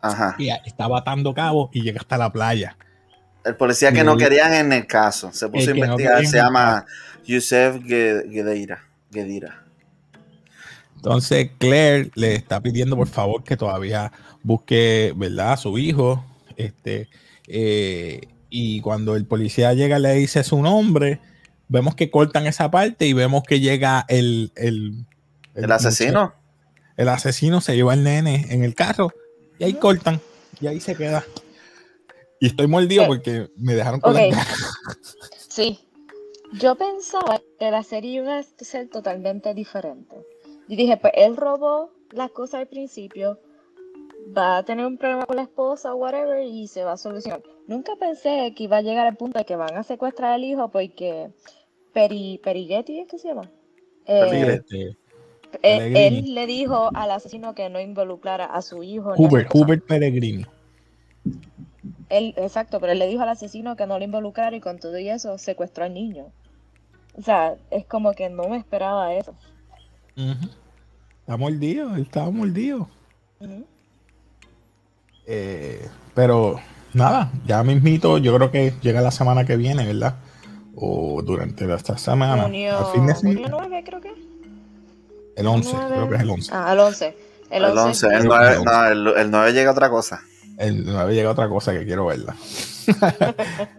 Ajá. 0.00 0.36
y 0.38 0.50
está 0.50 0.86
batando 0.86 1.34
cabos 1.34 1.68
y 1.72 1.82
llega 1.82 2.00
hasta 2.00 2.16
la 2.16 2.30
playa. 2.30 2.76
El 3.44 3.56
policía 3.56 3.90
que 3.92 4.04
no 4.04 4.12
Sí. 4.12 4.18
querían 4.18 4.54
en 4.54 4.72
el 4.72 4.86
caso. 4.86 5.32
Se 5.32 5.48
puso 5.48 5.72
a 5.72 5.74
no 5.74 5.80
investigar. 5.80 6.24
se 6.26 6.36
llama 6.36 6.86
Yusef 7.26 7.82
Ge- 7.84 8.24
Gedira. 8.30 9.61
Entonces 11.04 11.50
Claire 11.58 12.12
le 12.14 12.36
está 12.36 12.60
pidiendo 12.60 12.96
por 12.96 13.08
favor 13.08 13.42
que 13.42 13.56
todavía 13.56 14.12
busque, 14.44 15.12
¿verdad? 15.16 15.54
A 15.54 15.56
su 15.56 15.76
hijo. 15.76 16.24
Este, 16.56 17.08
eh, 17.48 18.28
y 18.48 18.80
cuando 18.82 19.16
el 19.16 19.26
policía 19.26 19.74
llega 19.74 19.98
le 19.98 20.14
dice 20.14 20.44
su 20.44 20.62
nombre, 20.62 21.18
vemos 21.66 21.96
que 21.96 22.08
cortan 22.08 22.46
esa 22.46 22.70
parte 22.70 23.06
y 23.06 23.14
vemos 23.14 23.42
que 23.42 23.58
llega 23.58 24.04
el... 24.08 24.52
El, 24.54 25.04
El 25.56 25.72
asesino. 25.72 26.34
El 26.96 27.08
asesino 27.08 27.60
se 27.60 27.74
lleva 27.74 27.94
al 27.94 28.04
nene 28.04 28.46
en 28.50 28.62
el 28.62 28.76
carro 28.76 29.12
y 29.58 29.64
ahí 29.64 29.74
cortan 29.74 30.20
y 30.60 30.68
ahí 30.68 30.78
se 30.78 30.94
queda. 30.94 31.24
Y 32.38 32.46
estoy 32.46 32.68
mordido 32.68 33.08
porque 33.08 33.50
me 33.56 33.74
dejaron 33.74 33.98
con 33.98 34.12
ok. 34.12 34.18
las 34.18 34.30
ganas. 34.30 34.78
Sí. 35.48 35.80
Yo 36.60 36.76
pensaba 36.76 37.40
que 37.58 37.72
la 37.72 37.82
serie 37.82 38.22
iba 38.22 38.38
a 38.38 38.42
ser 38.42 38.88
totalmente 38.88 39.52
diferente. 39.52 40.14
Y 40.72 40.76
dije, 40.76 40.96
pues 40.96 41.12
él 41.18 41.36
robó 41.36 41.90
las 42.12 42.30
cosas 42.30 42.60
al 42.60 42.66
principio, 42.66 43.38
va 44.34 44.56
a 44.56 44.62
tener 44.62 44.86
un 44.86 44.96
problema 44.96 45.26
con 45.26 45.36
la 45.36 45.42
esposa 45.42 45.92
o 45.92 45.98
whatever 45.98 46.42
y 46.42 46.66
se 46.66 46.82
va 46.82 46.92
a 46.92 46.96
solucionar. 46.96 47.42
Nunca 47.66 47.92
pensé 47.96 48.54
que 48.56 48.64
iba 48.64 48.78
a 48.78 48.80
llegar 48.80 49.06
al 49.06 49.18
punto 49.18 49.38
de 49.38 49.44
que 49.44 49.54
van 49.54 49.76
a 49.76 49.82
secuestrar 49.82 50.32
al 50.32 50.44
hijo 50.44 50.70
porque 50.70 51.30
Peri, 51.92 52.40
Perighetti, 52.42 53.00
¿es 53.00 53.06
que 53.06 53.18
se 53.18 53.28
llama? 53.28 53.50
Eh. 54.06 54.62
Este, 54.62 54.96
él, 55.60 56.34
le 56.34 56.46
dijo 56.46 56.88
al 56.94 57.10
asesino 57.10 57.54
que 57.54 57.68
no 57.68 57.78
involucrara 57.78 58.46
a 58.46 58.62
su 58.62 58.82
hijo. 58.82 59.12
Hubert. 59.18 59.54
Hubert 59.54 59.84
Peregrini. 59.84 60.46
Él, 62.08 62.32
exacto, 62.38 62.80
pero 62.80 62.92
él 62.92 62.98
le 62.98 63.08
dijo 63.08 63.20
al 63.20 63.28
asesino 63.28 63.76
que 63.76 63.86
no 63.86 63.98
lo 63.98 64.06
involucrara 64.06 64.56
y 64.56 64.60
con 64.60 64.78
todo 64.78 64.98
y 64.98 65.10
eso 65.10 65.36
secuestró 65.36 65.84
al 65.84 65.92
niño. 65.92 66.32
O 67.18 67.20
sea, 67.20 67.56
es 67.70 67.84
como 67.84 68.12
que 68.12 68.30
no 68.30 68.48
me 68.48 68.56
esperaba 68.56 69.12
eso. 69.12 69.34
Ujú. 70.16 70.61
Está 71.32 71.38
mordido, 71.38 71.96
él 71.96 72.02
estaba 72.02 72.30
mordido. 72.30 72.90
Eh, 75.26 75.88
pero 76.14 76.60
nada, 76.92 77.32
ya 77.46 77.62
mismito, 77.62 78.18
yo 78.18 78.36
creo 78.36 78.50
que 78.50 78.74
llega 78.82 79.00
la 79.00 79.10
semana 79.10 79.46
que 79.46 79.56
viene, 79.56 79.86
¿verdad? 79.86 80.16
O 80.76 81.22
durante 81.22 81.72
esta 81.72 81.96
semana. 81.96 82.42
Junio, 82.42 82.86
fin 82.92 83.06
de 83.06 83.14
junio 83.14 83.46
semana, 83.48 83.66
9 83.66 83.82
creo 83.86 84.00
que. 84.02 84.12
el 85.36 85.46
11, 85.46 85.70
Nueve. 85.72 85.94
creo 85.94 86.08
que 86.10 86.14
es 86.16 86.20
el 86.20 86.30
11. 86.30 86.50
Ah, 86.52 86.72
el 86.74 86.78
11. 86.80 87.16
El 87.48 87.64
El 87.64 87.78
11. 87.78 87.80
11. 87.80 88.06
El 88.08 88.12
el 88.12 88.24
9, 88.26 88.56
11. 88.58 88.64
no, 88.66 88.86
el, 88.86 89.08
el 89.16 89.30
9 89.30 89.52
llega 89.54 89.70
otra 89.70 89.88
cosa. 89.88 90.20
El 90.58 90.84
9 90.84 91.14
llega 91.14 91.30
otra 91.30 91.48
cosa 91.48 91.72
que 91.72 91.86
quiero 91.86 92.04
verla. 92.04 92.36
Va 93.02 93.08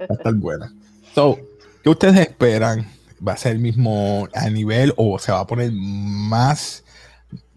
a 0.10 0.14
estar 0.14 0.34
buena. 0.34 0.74
So, 1.14 1.38
¿qué 1.84 1.90
ustedes 1.92 2.18
esperan? 2.18 2.88
¿Va 3.26 3.34
a 3.34 3.38
ser 3.38 3.52
el 3.52 3.60
mismo 3.60 4.28
a 4.34 4.50
nivel 4.50 4.92
o 4.98 5.20
se 5.20 5.32
va 5.32 5.42
a 5.42 5.46
poner 5.46 5.72
más? 5.72 6.83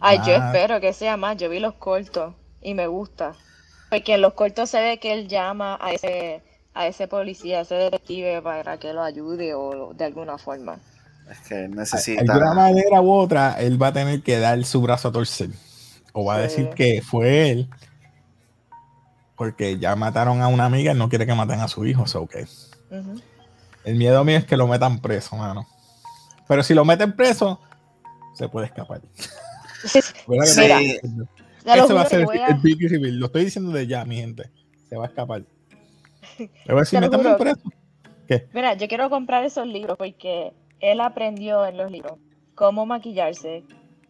Ay, 0.00 0.18
yo 0.26 0.38
más- 0.38 0.54
espero 0.54 0.80
que 0.80 0.92
sea 0.92 1.16
más. 1.16 1.36
Yo 1.36 1.48
vi 1.48 1.60
los 1.60 1.74
cortos 1.74 2.34
y 2.62 2.74
me 2.74 2.86
gusta. 2.86 3.32
Porque 3.90 4.14
en 4.14 4.22
los 4.22 4.34
cortos 4.34 4.70
se 4.70 4.80
ve 4.80 4.98
que 4.98 5.12
él 5.12 5.28
llama 5.28 5.78
a 5.80 5.92
ese, 5.92 6.42
a 6.74 6.86
ese 6.86 7.06
policía, 7.08 7.58
a 7.58 7.62
ese 7.62 7.74
detective 7.76 8.42
para 8.42 8.78
que 8.78 8.92
lo 8.92 9.02
ayude 9.02 9.54
o 9.54 9.94
de 9.94 10.04
alguna 10.04 10.38
forma. 10.38 10.78
Es 11.30 11.40
que 11.40 11.54
De 11.54 11.68
necesita. 11.68 12.20
alguna 12.32 12.54
manera 12.54 13.00
u 13.00 13.12
otra, 13.12 13.56
él 13.60 13.80
va 13.80 13.88
a 13.88 13.92
tener 13.92 14.22
que 14.22 14.38
dar 14.38 14.62
su 14.64 14.80
brazo 14.80 15.08
a 15.08 15.12
torcer. 15.12 15.50
O 16.12 16.24
va 16.24 16.36
a 16.36 16.38
decir 16.38 16.70
que 16.70 17.02
fue 17.02 17.50
él. 17.50 17.68
Porque 19.36 19.78
ya 19.78 19.94
mataron 19.96 20.40
a 20.40 20.48
una 20.48 20.64
amiga, 20.64 20.92
él 20.92 20.98
no 20.98 21.08
quiere 21.08 21.26
que 21.26 21.34
maten 21.34 21.60
a 21.60 21.68
su 21.68 21.84
hijo. 21.84 22.06
So, 22.06 22.22
okay. 22.22 22.44
Ujú. 22.90 23.20
El 23.84 23.96
miedo 23.96 24.24
mío 24.24 24.38
es 24.38 24.44
que 24.46 24.56
lo 24.56 24.66
metan 24.66 25.00
preso, 25.00 25.36
mano. 25.36 25.66
Pero 26.48 26.62
si 26.62 26.74
lo 26.74 26.84
meten 26.84 27.14
preso, 27.14 27.60
se 28.34 28.48
puede 28.48 28.66
escapar. 28.66 29.00
Ese 29.86 30.12
va 31.94 32.02
a 32.02 32.06
ser 32.06 32.20
el, 32.20 32.28
a- 32.42 32.60
big 32.62 32.78
reveal. 32.88 33.16
Lo 33.18 33.26
estoy 33.26 33.44
diciendo 33.44 33.72
de 33.72 33.86
ya, 33.86 34.04
mi 34.04 34.16
gente. 34.16 34.50
Se 34.88 34.96
va 34.96 35.04
a 35.04 35.08
escapar. 35.08 35.42
Le 36.38 36.48
voy 36.68 36.76
a 36.76 36.80
decir, 36.80 37.00
preso. 37.38 37.60
Mira, 38.52 38.74
yo 38.74 38.88
quiero 38.88 39.08
comprar 39.10 39.44
esos 39.44 39.66
libros 39.66 39.96
porque 39.96 40.52
él 40.80 41.00
aprendió 41.00 41.64
en 41.66 41.76
los 41.76 41.90
libros 41.90 42.18
cómo 42.54 42.86
maquillarse, 42.86 43.64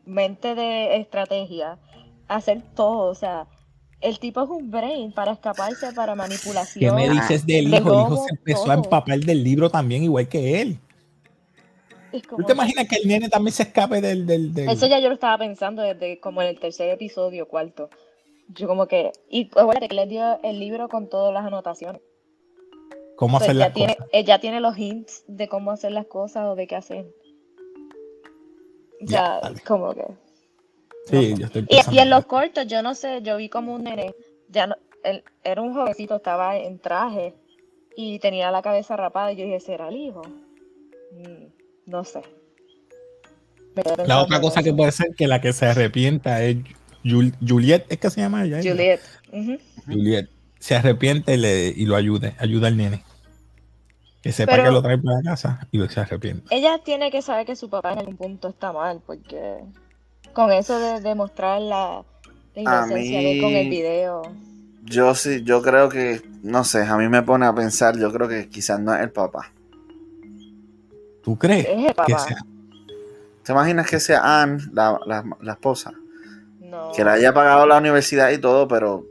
mente 0.05 0.55
de 0.55 0.97
estrategia, 0.97 1.79
hacer 2.29 2.63
todo. 2.75 3.11
O 3.11 3.15
sea, 3.15 3.47
el 4.01 4.19
tipo 4.19 4.43
es 4.43 4.49
un 4.51 4.71
brain 4.71 5.13
para 5.13 5.33
escaparse, 5.33 5.93
para 5.93 6.13
¿Qué 6.13 6.17
manipulación. 6.17 6.95
me 6.97 7.09
dices 7.11 7.45
del 7.47 7.71
de 7.71 7.77
hijo? 7.79 7.93
El 7.93 8.01
hijo 8.01 8.25
se 8.27 8.35
empezó 8.35 8.71
a 8.71 8.75
todo. 8.75 8.85
empapar 8.85 9.19
del 9.21 9.43
libro 9.45 9.71
también, 9.71 10.03
igual 10.03 10.29
que 10.29 10.61
él. 10.63 10.79
¿Tú 12.23 12.29
como 12.37 12.47
te 12.47 12.53
que- 12.53 12.57
imaginas 12.57 12.89
que 12.89 12.97
el 12.97 13.09
nene 13.09 13.29
también 13.29 13.53
se 13.53 13.65
escape 13.65 14.01
del... 14.01 14.27
del, 14.27 14.53
del- 14.55 14.69
Eso 14.69 14.87
ya 14.87 14.99
yo 15.01 15.09
lo 15.09 15.15
estaba 15.15 15.39
pensando 15.39 15.83
desde 15.83 16.19
como 16.21 16.43
en 16.43 16.49
el 16.49 16.59
tercer 16.61 16.91
episodio, 16.91 17.47
cuarto. 17.49 17.91
Yo 18.49 18.69
como 18.69 18.87
que... 18.87 19.13
Y 19.29 19.47
acuérdate 19.57 19.89
que 19.89 19.95
le 19.97 20.07
dio 20.07 20.39
el 20.43 20.59
libro 20.61 20.89
con 20.89 21.09
todas 21.09 21.33
las 21.35 21.45
anotaciones. 21.45 22.01
¿Cómo 23.17 23.39
sea, 23.39 23.47
hacer 23.47 23.57
las 23.57 23.73
tiene, 23.73 23.97
cosas? 23.97 24.11
él 24.13 24.25
ya 24.27 24.39
tiene 24.41 24.61
los 24.61 24.77
hints 24.79 25.25
de 25.27 25.49
cómo 25.49 25.71
hacer 25.71 25.93
las 25.93 26.07
cosas 26.07 26.45
o 26.47 26.55
de 26.55 26.67
qué 26.67 26.77
hacer. 26.77 27.07
O 27.07 29.05
Ya, 29.07 29.41
sea, 29.41 29.53
como 29.67 29.95
que... 29.95 30.05
Sí, 31.07 31.35
yo 31.39 31.47
estoy 31.47 31.67
Y, 31.69 31.95
y 31.95 31.99
en 31.99 32.11
los 32.11 32.27
cortos, 32.27 32.67
yo 32.67 32.83
no 32.83 32.95
sé, 32.95 33.23
yo 33.23 33.37
vi 33.37 33.49
como 33.49 33.75
un 33.75 33.85
nene, 33.85 34.15
ya 34.49 34.67
no, 34.67 34.77
él 35.05 35.23
era 35.45 35.63
un 35.63 35.73
jovencito, 35.73 36.17
estaba 36.17 36.57
en 36.59 36.79
traje 36.81 37.33
y 37.97 38.19
tenía 38.19 38.51
la 38.51 38.61
cabeza 38.61 38.97
rapada 38.97 39.33
y 39.33 39.37
yo 39.37 39.45
dije, 39.45 39.61
¿será 39.61 39.89
el 39.89 39.97
hijo? 39.97 40.23
Mm, 41.13 41.47
no 41.87 42.05
sé. 42.05 42.23
La 44.07 44.23
otra 44.23 44.41
cosa 44.41 44.63
que 44.63 44.73
puede 44.73 44.91
ser 44.93 45.15
que 45.17 45.27
la 45.27 45.41
que 45.41 45.53
se 45.53 45.67
arrepienta 45.67 46.43
es 46.43 46.57
Jul- 47.05 47.35
Juliet, 47.47 47.85
¿es 47.91 47.99
que 47.99 48.09
se 48.11 48.21
llama 48.21 48.45
ella? 48.45 48.59
Juliet. 48.63 49.01
ujú. 49.33 49.59
Juliet. 49.87 50.29
Se 50.59 50.75
arrepiente 50.75 51.35
y, 51.35 51.37
le- 51.37 51.69
y 51.69 51.85
lo 51.85 51.95
ayude, 51.97 52.35
ayuda 52.39 52.69
al 52.69 52.77
nene. 52.77 53.03
Que 54.23 54.33
sepa 54.33 54.53
Pero- 54.53 54.65
que 54.65 54.71
lo 54.73 54.83
trae 54.83 54.99
para 54.99 55.19
la 55.19 55.23
casa 55.23 55.69
y 55.71 55.79
lo 55.79 55.89
se 55.89 56.01
arrepiente. 56.01 56.43
Ella 56.55 56.79
tiene 56.83 57.11
que 57.11 57.21
saber 57.23 57.47
que 57.47 57.55
su 57.55 57.69
papá 57.69 57.93
en 57.93 57.99
algún 58.01 58.17
punto 58.17 58.49
está 58.49 58.73
mal, 58.73 59.01
porque 59.07 59.59
con 60.33 60.51
eso 60.53 60.79
de 60.81 61.01
demostrar 61.01 61.61
la, 61.61 62.03
inocencia 62.57 63.19
de 63.21 63.33
él 63.33 63.43
con 63.43 63.53
el 63.53 63.65
mí- 63.69 63.71
video. 63.71 64.23
Yo 64.85 65.15
sí, 65.15 65.43
yo 65.45 65.61
creo 65.63 65.89
que, 65.91 66.23
no 66.43 66.65
sé, 66.65 66.83
a 66.85 66.97
mí 66.97 67.09
me 67.09 67.23
pone 67.23 67.45
a 67.45 67.55
pensar, 67.55 67.99
yo 67.99 68.11
creo 68.13 68.27
que 68.29 68.49
quizás 68.49 68.81
no 68.81 68.95
es 68.95 69.01
el 69.03 69.11
papá. 69.11 69.53
¿Tú 71.27 71.37
crees? 71.37 71.67
Es 71.67 71.77
el 71.79 71.87
que 71.89 71.95
papá. 71.95 72.19
sea? 72.21 72.37
¿Te 73.43 73.51
imaginas 73.53 73.91
que 73.91 73.99
sea 73.99 74.43
Anne, 74.43 74.63
la, 74.73 74.97
la- 75.07 75.25
la 75.41 75.53
esposa? 75.55 75.93
No. 76.61 76.93
Que 76.93 77.03
le 77.05 77.11
haya 77.11 77.35
pagado 77.35 77.67
la 77.67 77.79
universidad 77.79 78.31
y 78.31 78.39
todo, 78.39 78.69
pero 78.69 79.05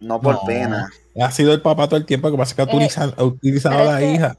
no 0.00 0.20
por 0.20 0.34
No. 0.36 0.40
pena. 0.46 0.88
Ha 1.20 1.30
sido 1.32 1.52
el 1.52 1.60
papá 1.60 1.88
todo 1.88 1.96
el 1.96 2.06
tiempo, 2.06 2.30
que 2.30 2.36
pasa 2.36 2.54
que 2.54 2.62
ha 2.62 2.64
Eh, 2.66 2.68
utilizado, 2.76 3.14
ha 3.16 3.24
utilizado 3.24 3.78
a 3.80 3.84
la 3.94 3.98
que- 3.98 4.12
hija. 4.12 4.36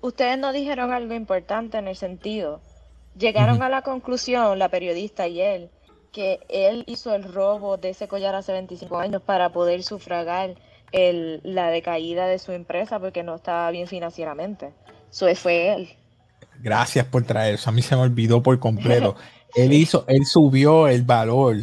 Ustedes 0.00 0.38
no 0.38 0.52
dijeron 0.54 0.92
algo 0.92 1.12
importante 1.12 1.76
en 1.76 1.88
el 1.88 1.96
sentido. 1.96 2.60
Llegaron 3.18 3.62
a 3.62 3.68
la 3.68 3.82
conclusión, 3.82 4.58
la 4.58 4.70
periodista 4.70 5.26
y 5.28 5.42
él, 5.42 5.68
que 6.10 6.40
él 6.48 6.84
hizo 6.86 7.14
el 7.14 7.24
robo 7.24 7.76
de 7.76 7.90
ese 7.90 8.08
collar 8.08 8.34
hace 8.34 8.52
25 8.52 8.98
años 8.98 9.20
para 9.20 9.50
poder 9.52 9.82
sufragar 9.82 10.54
el, 10.92 11.40
la 11.44 11.68
decaída 11.68 12.26
de 12.28 12.38
su 12.38 12.52
empresa 12.52 12.98
porque 12.98 13.22
no 13.22 13.34
estaba 13.34 13.70
bien 13.70 13.88
financieramente. 13.88 14.72
Eso 15.10 15.26
fue 15.36 15.74
él. 15.74 15.88
Gracias 16.62 17.06
por 17.06 17.24
traer 17.24 17.54
eso. 17.54 17.70
A 17.70 17.72
mí 17.72 17.82
se 17.82 17.94
me 17.96 18.02
olvidó 18.02 18.42
por 18.42 18.58
completo. 18.58 19.16
él 19.54 19.72
hizo, 19.72 20.04
él 20.08 20.24
subió 20.26 20.88
el 20.88 21.02
valor 21.02 21.56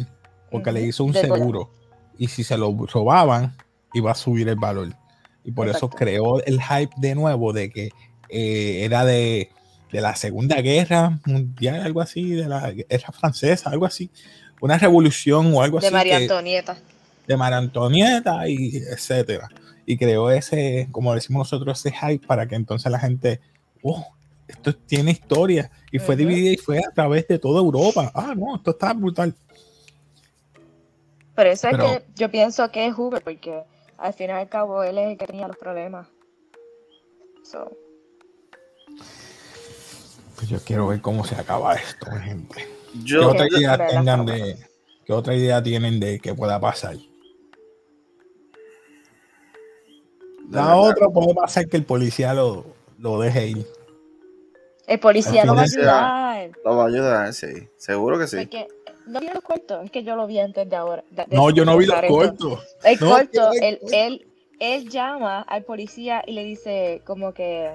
porque 0.50 0.72
le 0.72 0.82
hizo 0.82 1.04
un 1.04 1.14
seguro. 1.14 1.70
Y 2.18 2.28
si 2.28 2.44
se 2.44 2.56
lo 2.56 2.72
robaban, 2.86 3.56
iba 3.94 4.12
a 4.12 4.14
subir 4.14 4.48
el 4.48 4.56
valor. 4.56 4.94
Y 5.44 5.52
por 5.52 5.68
eso 5.68 5.90
creó 5.90 6.42
el 6.44 6.62
hype 6.62 6.92
de 6.98 7.14
nuevo 7.14 7.52
de 7.52 7.70
que 7.70 7.90
eh, 8.28 8.84
era 8.84 9.04
de, 9.04 9.50
de 9.90 10.00
la 10.00 10.14
Segunda 10.14 10.60
Guerra 10.60 11.18
Mundial, 11.26 11.80
algo 11.80 12.00
así, 12.00 12.30
de 12.30 12.48
la 12.48 12.70
Guerra 12.70 13.12
Francesa, 13.12 13.70
algo 13.70 13.86
así. 13.86 14.10
Una 14.60 14.78
revolución 14.78 15.52
o 15.54 15.62
algo 15.62 15.80
De 15.80 15.86
así. 15.88 15.94
María 15.94 16.18
que- 16.18 16.24
Antonieta. 16.24 16.76
de 17.26 17.36
María 17.36 17.58
Antonieta 17.58 18.48
y 18.48 18.76
etcétera. 18.76 19.48
Y 19.84 19.96
creó 19.96 20.30
ese, 20.30 20.88
como 20.92 21.12
decimos 21.14 21.50
nosotros, 21.50 21.84
ese 21.84 21.96
hype 21.96 22.24
para 22.26 22.46
que 22.46 22.54
entonces 22.54 22.90
la 22.92 23.00
gente, 23.00 23.40
oh, 23.82 24.06
esto 24.52 24.74
tiene 24.74 25.10
historia. 25.10 25.70
Y 25.90 25.98
fue 25.98 26.16
dividida 26.16 26.52
y 26.52 26.56
fue 26.56 26.78
a 26.78 26.90
través 26.90 27.26
de 27.28 27.38
toda 27.38 27.60
Europa. 27.60 28.10
Ah, 28.14 28.34
no, 28.36 28.56
esto 28.56 28.70
está 28.70 28.92
brutal. 28.92 29.34
Pero 31.34 31.50
eso 31.50 31.68
es 31.68 31.76
que 31.76 32.02
yo 32.14 32.30
pienso 32.30 32.70
que 32.70 32.86
es 32.86 32.94
Hoover, 32.94 33.22
porque 33.22 33.62
al 33.98 34.12
fin 34.12 34.28
y 34.28 34.32
al 34.32 34.48
cabo 34.48 34.82
él 34.82 34.98
es 34.98 35.10
el 35.10 35.18
que 35.18 35.26
tenía 35.26 35.48
los 35.48 35.56
problemas. 35.56 36.06
So, 37.42 37.70
Pues 40.36 40.48
yo 40.48 40.58
quiero 40.60 40.86
ver 40.88 41.00
cómo 41.00 41.24
se 41.24 41.34
acaba 41.34 41.74
esto, 41.74 42.10
mi 42.10 42.20
gente. 42.20 42.68
¿Qué 43.06 43.18
otra 43.18 43.48
idea 43.48 43.76
la 43.76 43.86
tengan 43.86 44.26
de, 44.26 44.56
qué 45.04 45.12
otra 45.12 45.34
idea 45.34 45.62
tienen 45.62 45.98
de 45.98 46.20
que 46.20 46.34
pueda 46.34 46.60
pasar? 46.60 46.96
La 50.50 50.66
verdad, 50.66 50.80
otra 50.80 51.08
puede 51.08 51.34
pasar 51.34 51.66
que 51.66 51.78
el 51.78 51.84
policía 51.84 52.34
lo, 52.34 52.66
lo 52.98 53.18
deje 53.18 53.48
ir. 53.48 53.66
El 54.86 55.00
policía 55.00 55.42
Al 55.42 55.48
lo 55.48 55.54
va 55.54 55.60
a 55.62 55.64
ayudar. 55.64 56.50
lo 56.64 56.76
va 56.76 56.84
a 56.84 56.86
ayudar, 56.86 57.32
sí. 57.34 57.68
Seguro 57.76 58.18
que 58.18 58.26
sí. 58.26 58.36
Porque 58.36 58.68
no 59.06 59.20
vi 59.20 59.28
los 59.28 59.42
cortos, 59.42 59.84
es 59.84 59.90
que 59.90 60.02
yo 60.04 60.16
lo 60.16 60.26
vi 60.26 60.38
antes 60.40 60.68
de 60.68 60.76
ahora. 60.76 61.04
de- 61.10 61.24
de 61.26 61.36
No, 61.36 61.50
yo 61.50 61.64
no 61.64 61.76
vi 61.76 61.86
los 61.86 62.00
cortos. 62.02 62.64
El 62.84 62.98
No, 63.00 63.10
corto, 63.10 63.40
no 63.48 63.52
él, 63.54 63.78
él, 63.92 64.26
él 64.60 64.88
llama 64.88 65.40
al 65.42 65.62
policía 65.64 66.22
y 66.26 66.32
le 66.32 66.44
dice 66.44 67.02
como 67.04 67.32
que... 67.32 67.70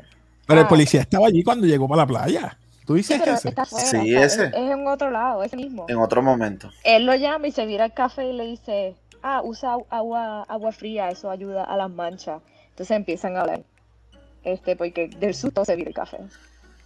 Pero 0.46 0.60
el 0.62 0.66
Ah. 0.66 0.70
policía 0.70 1.02
estaba 1.02 1.28
allí 1.28 1.44
cuando 1.44 1.68
llegó 1.68 1.88
para 1.88 2.04
la 2.04 2.08
playa. 2.08 2.58
¿Tú 2.86 2.94
Sí, 2.94 3.00
dices 3.00 3.20
pero 3.20 3.34
ese? 3.36 3.50
está 3.50 3.66
Sí, 3.66 3.76
está- 4.14 4.24
ese. 4.26 4.44
Es, 4.46 4.54
es 4.54 4.72
en 4.72 4.88
otro 4.88 5.12
lado, 5.12 5.44
ese 5.44 5.58
mismo. 5.58 5.86
En 5.90 5.98
otro 5.98 6.22
momento. 6.24 6.70
Él 6.86 7.06
lo 7.06 7.14
llama 7.16 7.48
y 7.48 7.52
se 7.52 7.66
vira 7.66 7.84
el 7.86 7.94
café 7.94 8.30
y 8.30 8.34
le 8.34 8.46
dice, 8.46 8.96
ah, 9.22 9.42
usa 9.44 9.76
agua, 9.90 10.44
agua 10.44 10.72
fría, 10.72 11.10
eso 11.10 11.30
ayuda 11.30 11.66
a 11.66 11.76
las 11.76 11.90
manchas. 11.90 12.42
Entonces 12.70 12.96
empiezan 12.96 13.36
a 13.36 13.42
hablar. 13.42 13.62
Este, 14.46 14.78
porque 14.78 15.10
del 15.10 15.34
susto 15.36 15.66
se 15.66 15.76
vira 15.76 15.90
el 15.90 15.96
café. 15.96 16.18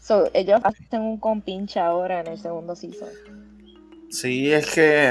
So, 0.01 0.29
ellos 0.33 0.59
hacen 0.63 1.01
un 1.01 1.17
compinche 1.19 1.79
ahora 1.79 2.21
en 2.21 2.27
el 2.27 2.39
segundo 2.39 2.75
season. 2.75 3.07
Sí, 4.09 4.51
es 4.51 4.69
que 4.71 5.09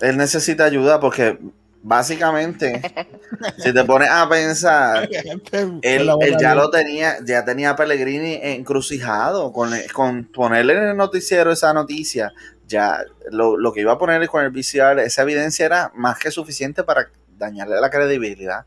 él 0.00 0.16
necesita 0.16 0.64
ayuda 0.64 0.98
porque 0.98 1.38
básicamente, 1.82 2.80
si 3.58 3.72
te 3.72 3.84
pones 3.84 4.08
a 4.10 4.28
pensar, 4.28 5.08
él, 5.12 6.10
él 6.20 6.36
ya 6.40 6.54
lo 6.54 6.70
tenía, 6.70 7.16
ya 7.24 7.44
tenía 7.44 7.70
a 7.70 7.76
Pellegrini 7.76 8.38
encrucijado 8.42 9.52
con, 9.52 9.70
con 9.92 10.24
ponerle 10.24 10.72
en 10.74 10.84
el 10.90 10.96
noticiero 10.96 11.52
esa 11.52 11.72
noticia. 11.72 12.32
Ya 12.66 12.98
lo, 13.30 13.56
lo 13.56 13.72
que 13.72 13.82
iba 13.82 13.92
a 13.92 13.98
poner 13.98 14.26
con 14.28 14.42
el 14.44 14.50
VCR, 14.50 14.98
esa 15.00 15.22
evidencia 15.22 15.64
era 15.66 15.92
más 15.94 16.18
que 16.18 16.32
suficiente 16.32 16.82
para 16.82 17.08
dañarle 17.38 17.80
la 17.80 17.90
credibilidad. 17.90 18.64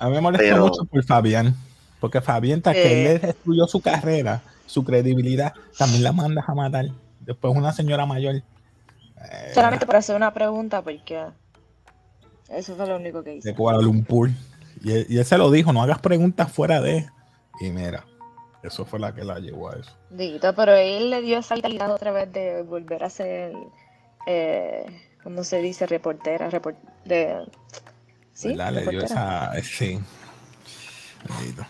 A 0.00 0.08
mí 0.08 0.14
me 0.14 0.20
molesta 0.20 0.44
Pero- 0.44 0.66
mucho 0.66 0.84
por 0.84 1.02
Fabián, 1.04 1.54
porque 2.00 2.20
Fabián, 2.20 2.60
tras 2.60 2.74
que 2.74 2.82
Eh. 2.82 3.06
él 3.14 3.20
le 3.22 3.26
destruyó 3.28 3.66
su 3.66 3.80
carrera, 3.80 4.42
su 4.68 4.84
credibilidad, 4.84 5.54
también 5.76 6.02
la 6.04 6.12
mandas 6.12 6.48
a 6.48 6.54
matar. 6.54 6.86
Después 7.20 7.56
una 7.56 7.72
señora 7.72 8.06
mayor. 8.06 8.36
eh, 8.36 8.44
Solamente 9.54 9.86
por 9.86 9.96
hacer 9.96 10.14
una 10.14 10.32
pregunta, 10.32 10.82
porque 10.82 11.24
eso 12.50 12.76
fue 12.76 12.86
lo 12.86 12.96
único 12.96 13.22
que 13.24 13.36
hice. 13.36 13.48
de 13.50 13.54
Kuala 13.54 13.80
Lumpur. 13.82 14.30
Y 14.84 14.92
él, 14.92 15.06
y 15.08 15.18
él 15.18 15.24
se 15.24 15.36
lo 15.38 15.50
dijo, 15.50 15.72
no 15.72 15.82
hagas 15.82 15.98
preguntas 16.00 16.52
fuera 16.52 16.80
de. 16.80 17.08
Y 17.60 17.70
mira, 17.70 18.04
eso 18.62 18.84
fue 18.84 18.98
la 19.00 19.12
que 19.14 19.24
la 19.24 19.38
llevó 19.40 19.70
a 19.70 19.76
eso. 19.78 19.90
Dito, 20.10 20.54
pero 20.54 20.72
él 20.74 21.10
le 21.10 21.20
dio 21.22 21.38
esa 21.38 21.54
vitalidad 21.56 21.90
otra 21.92 22.12
vez 22.12 22.32
de 22.32 22.62
volver 22.62 23.02
a 23.04 23.10
ser, 23.10 23.52
eh, 24.26 24.84
¿cómo 25.22 25.42
se 25.44 25.60
dice? 25.60 25.86
Reportera, 25.86 26.48
report 26.50 26.76
de... 27.04 27.44
¿Sí? 28.32 28.48
¿verdad? 28.50 28.72
Le 28.72 28.86
dio 28.86 29.02
esa. 29.02 29.52
Sí. 29.62 29.98
Bendito. 31.28 31.66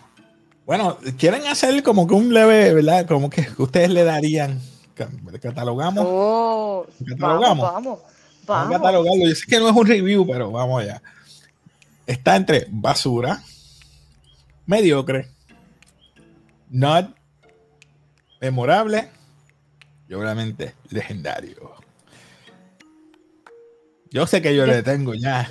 Bueno, 0.69 0.99
quieren 1.17 1.47
hacer 1.47 1.81
como 1.81 2.05
que 2.05 2.13
un 2.13 2.31
leve, 2.31 2.75
¿verdad? 2.75 3.07
Como 3.07 3.27
que 3.27 3.47
ustedes 3.57 3.89
le 3.89 4.03
darían. 4.03 4.61
ca- 4.93 5.09
Catalogamos. 5.41 6.05
Oh, 6.07 6.85
¿Catalogamos? 7.07 7.57
vamos, 7.71 7.73
vamos, 7.73 7.99
Vamos 8.45 8.47
a 8.47 8.53
vamos. 8.69 8.77
catalogarlo. 8.77 9.25
Yo 9.27 9.33
sé 9.33 9.45
que 9.47 9.57
no 9.59 9.67
es 9.67 9.75
un 9.75 9.87
review, 9.87 10.27
pero 10.27 10.51
vamos 10.51 10.83
allá. 10.83 11.01
Está 12.05 12.35
entre 12.35 12.67
basura, 12.69 13.41
mediocre, 14.67 15.31
not, 16.69 17.15
memorable 18.39 19.09
y 20.07 20.13
obviamente 20.13 20.75
legendario. 20.91 21.73
Yo 24.11 24.27
sé 24.27 24.39
que 24.39 24.55
yo 24.55 24.67
Yo- 24.67 24.71
le 24.71 24.83
tengo 24.83 25.15
ya. 25.15 25.49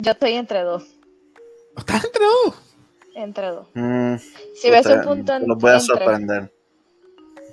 Yo 0.00 0.10
estoy 0.10 0.32
entre 0.32 0.62
dos, 0.64 0.82
¿Estás 1.76 2.04
entre 2.04 2.24
dos? 2.24 2.54
Entre 3.22 3.48
dos. 3.48 3.66
Mm, 3.74 4.16
Si 4.54 4.70
ves 4.70 4.86
un 4.86 5.02
punto 5.02 5.34
en- 5.34 5.46
los 5.46 5.58
voy 5.58 5.70
a 5.70 5.74
entre- 5.74 5.86
sorprender. 5.86 6.52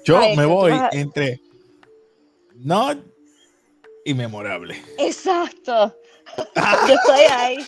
Yo 0.05 0.17
Ay, 0.19 0.35
me 0.37 0.45
voy 0.45 0.71
a- 0.71 0.89
entre 0.91 1.39
not 2.55 2.99
y 4.05 4.13
memorable. 4.13 4.81
Exacto. 4.99 5.95
Yo 6.87 6.93
estoy 6.93 7.21
ahí. 7.31 7.65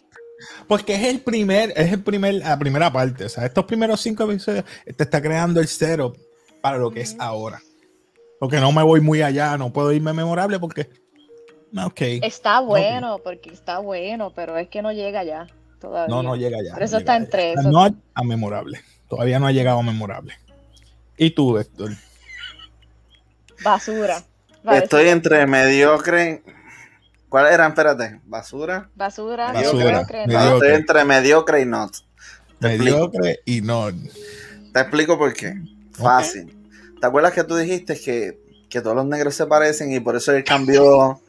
Porque 0.67 0.93
es 0.95 1.03
el 1.05 1.21
primer, 1.21 1.73
es 1.75 1.91
el 1.91 2.03
primer, 2.03 2.36
la 2.36 2.57
primera 2.60 2.91
parte. 2.91 3.25
O 3.25 3.29
sea, 3.29 3.45
estos 3.45 3.65
primeros 3.65 3.99
cinco 4.01 4.23
episodios 4.29 4.65
te 4.95 5.03
está 5.03 5.21
creando 5.21 5.60
el 5.60 5.67
cero 5.67 6.13
para 6.62 6.77
lo 6.77 6.91
que 6.91 7.01
es 7.01 7.15
ahora. 7.19 7.62
Porque 8.39 8.57
no 8.60 8.71
me 8.71 8.83
voy 8.83 9.01
muy 9.01 9.23
allá, 9.23 9.57
no 9.57 9.73
puedo 9.73 9.91
irme 9.91 10.13
memorable 10.13 10.60
porque. 10.60 10.89
no, 11.71 11.88
Ok. 11.88 12.01
Está 12.21 12.60
bueno, 12.60 13.19
porque 13.23 13.49
está 13.49 13.79
bueno, 13.79 14.31
pero 14.36 14.57
es 14.57 14.67
que 14.69 14.81
no 14.83 14.91
llega 14.91 15.23
ya 15.23 15.47
todavía. 15.79 16.13
No, 16.13 16.23
no 16.23 16.35
llega 16.35 16.57
allá. 16.57 16.71
Pero 16.73 16.79
no 16.79 16.85
eso 16.85 16.99
llega 16.99 17.13
está 17.13 17.15
entre 17.17 17.53
eso. 17.53 17.69
not 17.71 17.93
a 18.13 18.23
memorable. 18.23 18.79
Todavía 19.09 19.39
no 19.39 19.47
ha 19.47 19.51
llegado 19.51 19.79
a 19.79 19.83
memorable. 19.83 20.33
¿Y 21.17 21.31
tú, 21.31 21.57
Héctor? 21.57 21.91
Basura. 23.63 24.23
Estoy 24.71 25.09
entre 25.09 25.45
mediocre. 25.47 26.43
¿Cuál 27.29 27.47
era? 27.53 27.67
Espérate. 27.67 28.19
¿Basura? 28.25 28.89
Basura, 28.95 29.51
Basura, 29.51 29.83
mediocre, 29.85 30.27
No, 30.27 30.33
no. 30.33 30.39
mediocre. 30.39 30.67
estoy 30.67 30.79
entre 30.79 31.05
mediocre 31.05 31.61
y 31.61 31.65
not. 31.65 31.95
Te 32.59 32.67
explico. 32.75 32.97
Mediocre 32.97 33.39
y 33.45 33.61
not. 33.61 33.95
Te 34.73 34.79
explico 34.79 35.17
por 35.17 35.33
qué. 35.33 35.55
Fácil. 35.91 36.53
¿Te 36.99 37.07
acuerdas 37.07 37.33
que 37.33 37.43
tú 37.43 37.55
dijiste 37.55 37.99
que, 37.99 38.39
que 38.69 38.81
todos 38.81 38.95
los 38.95 39.05
negros 39.05 39.35
se 39.35 39.45
parecen 39.45 39.91
y 39.93 39.99
por 39.99 40.15
eso 40.15 40.31
él 40.33 40.43
cambió 40.43 41.19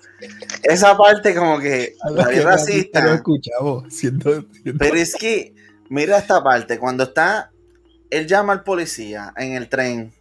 esa 0.63 0.97
parte 0.97 1.35
como 1.35 1.59
que 1.59 1.95
la 2.11 2.31
Lo 2.31 2.43
racista? 2.45 3.15
escuchamos. 3.15 3.93
Siendo, 3.95 4.43
siendo- 4.53 4.79
Pero 4.79 4.95
es 4.97 5.15
que, 5.15 5.55
mira 5.89 6.19
esta 6.19 6.43
parte, 6.43 6.79
cuando 6.79 7.05
está, 7.05 7.51
él 8.11 8.27
llama 8.27 8.53
al 8.53 8.63
policía 8.65 9.33
en 9.37 9.53
el 9.55 9.69
tren. 9.69 10.13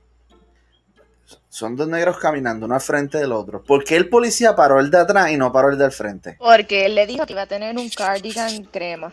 Son 1.50 1.76
dos 1.76 1.88
negros 1.88 2.18
caminando 2.20 2.66
uno 2.68 2.76
al 2.76 2.82
frente 2.82 3.18
del 3.18 3.32
otro. 3.32 3.64
¿Por 3.64 3.84
qué 3.84 3.96
el 3.96 4.10
policía 4.10 4.56
paró 4.56 4.80
el 4.80 4.92
de 4.92 5.00
atrás 5.00 5.32
y 5.32 5.38
no 5.38 5.52
paró 5.52 5.70
el 5.70 5.78
del 5.78 5.92
frente? 5.92 6.36
Porque 6.38 6.86
él 6.86 6.94
le 6.96 7.08
dijo 7.08 7.26
que 7.26 7.34
iba 7.34 7.42
a 7.44 7.48
tener 7.48 7.76
un 7.76 7.90
cardigan 7.90 8.64
crema 8.66 9.12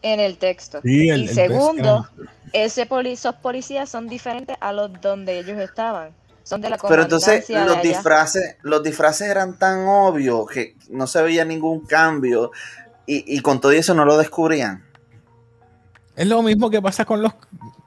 en 0.00 0.20
el 0.20 0.38
texto. 0.38 0.80
Sí, 0.82 1.10
el- 1.10 1.22
y 1.24 1.28
el 1.28 1.34
segundo, 1.34 2.08
ese 2.52 2.86
poli- 2.86 3.12
esos 3.12 3.34
policías 3.36 3.90
son 3.90 4.08
diferentes 4.08 4.56
a 4.60 4.72
los 4.72 4.98
donde 5.00 5.38
ellos 5.38 5.58
estaban. 5.58 6.10
Son 6.48 6.62
de 6.62 6.70
la 6.70 6.78
Pero 6.78 7.02
entonces 7.02 7.46
los 7.50 7.58
allá. 7.76 7.80
disfraces, 7.82 8.56
los 8.62 8.82
disfraces 8.82 9.28
eran 9.28 9.58
tan 9.58 9.86
obvios 9.86 10.46
que 10.48 10.76
no 10.88 11.06
se 11.06 11.20
veía 11.22 11.44
ningún 11.44 11.80
cambio 11.84 12.52
y, 13.04 13.36
y 13.36 13.40
con 13.40 13.60
todo 13.60 13.72
eso 13.72 13.92
no 13.92 14.06
lo 14.06 14.16
descubrían. 14.16 14.82
Es 16.16 16.26
lo 16.26 16.42
mismo 16.42 16.70
que 16.70 16.80
pasa 16.80 17.04
con 17.04 17.20
los 17.22 17.32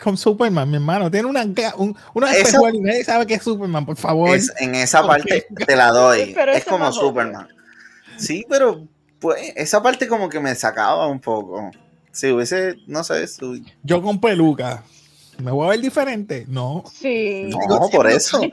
con 0.01 0.15
Superman, 0.15 0.69
mi 0.69 0.75
hermano. 0.75 1.09
Tiene 1.09 1.27
una, 1.27 1.43
un, 1.77 1.97
una 2.13 2.31
Esa- 2.33 2.59
y 2.71 2.79
nadie 2.79 3.03
sabe 3.03 3.25
que 3.25 3.33
es 3.33 3.43
Superman, 3.43 3.85
por 3.85 3.97
favor. 3.97 4.35
Es- 4.35 4.53
en 4.59 4.75
esa 4.75 5.05
parte 5.07 5.47
te 5.65 5.75
la 5.75 5.89
doy. 5.89 6.31
Pero 6.35 6.51
es 6.51 6.63
como. 6.63 6.91
Superman. 6.91 7.47
Sí, 8.17 8.45
pero 8.47 8.87
pues 9.19 9.51
esa 9.55 9.81
parte 9.81 10.07
como 10.07 10.29
que 10.29 10.39
me 10.39 10.53
sacaba 10.53 11.07
un 11.07 11.19
poco. 11.19 11.71
Si 12.11 12.31
hubiese, 12.31 12.75
no 12.85 13.03
sé, 13.03 13.27
su- 13.27 13.59
Yo 13.83 14.01
con 14.03 14.21
peluca. 14.21 14.83
¿Me 15.41 15.51
voy 15.51 15.65
a 15.65 15.69
ver 15.71 15.81
diferente? 15.81 16.45
No. 16.47 16.83
Sí. 16.93 17.49
no, 17.67 17.89
por 17.89 18.07
eso. 18.09 18.41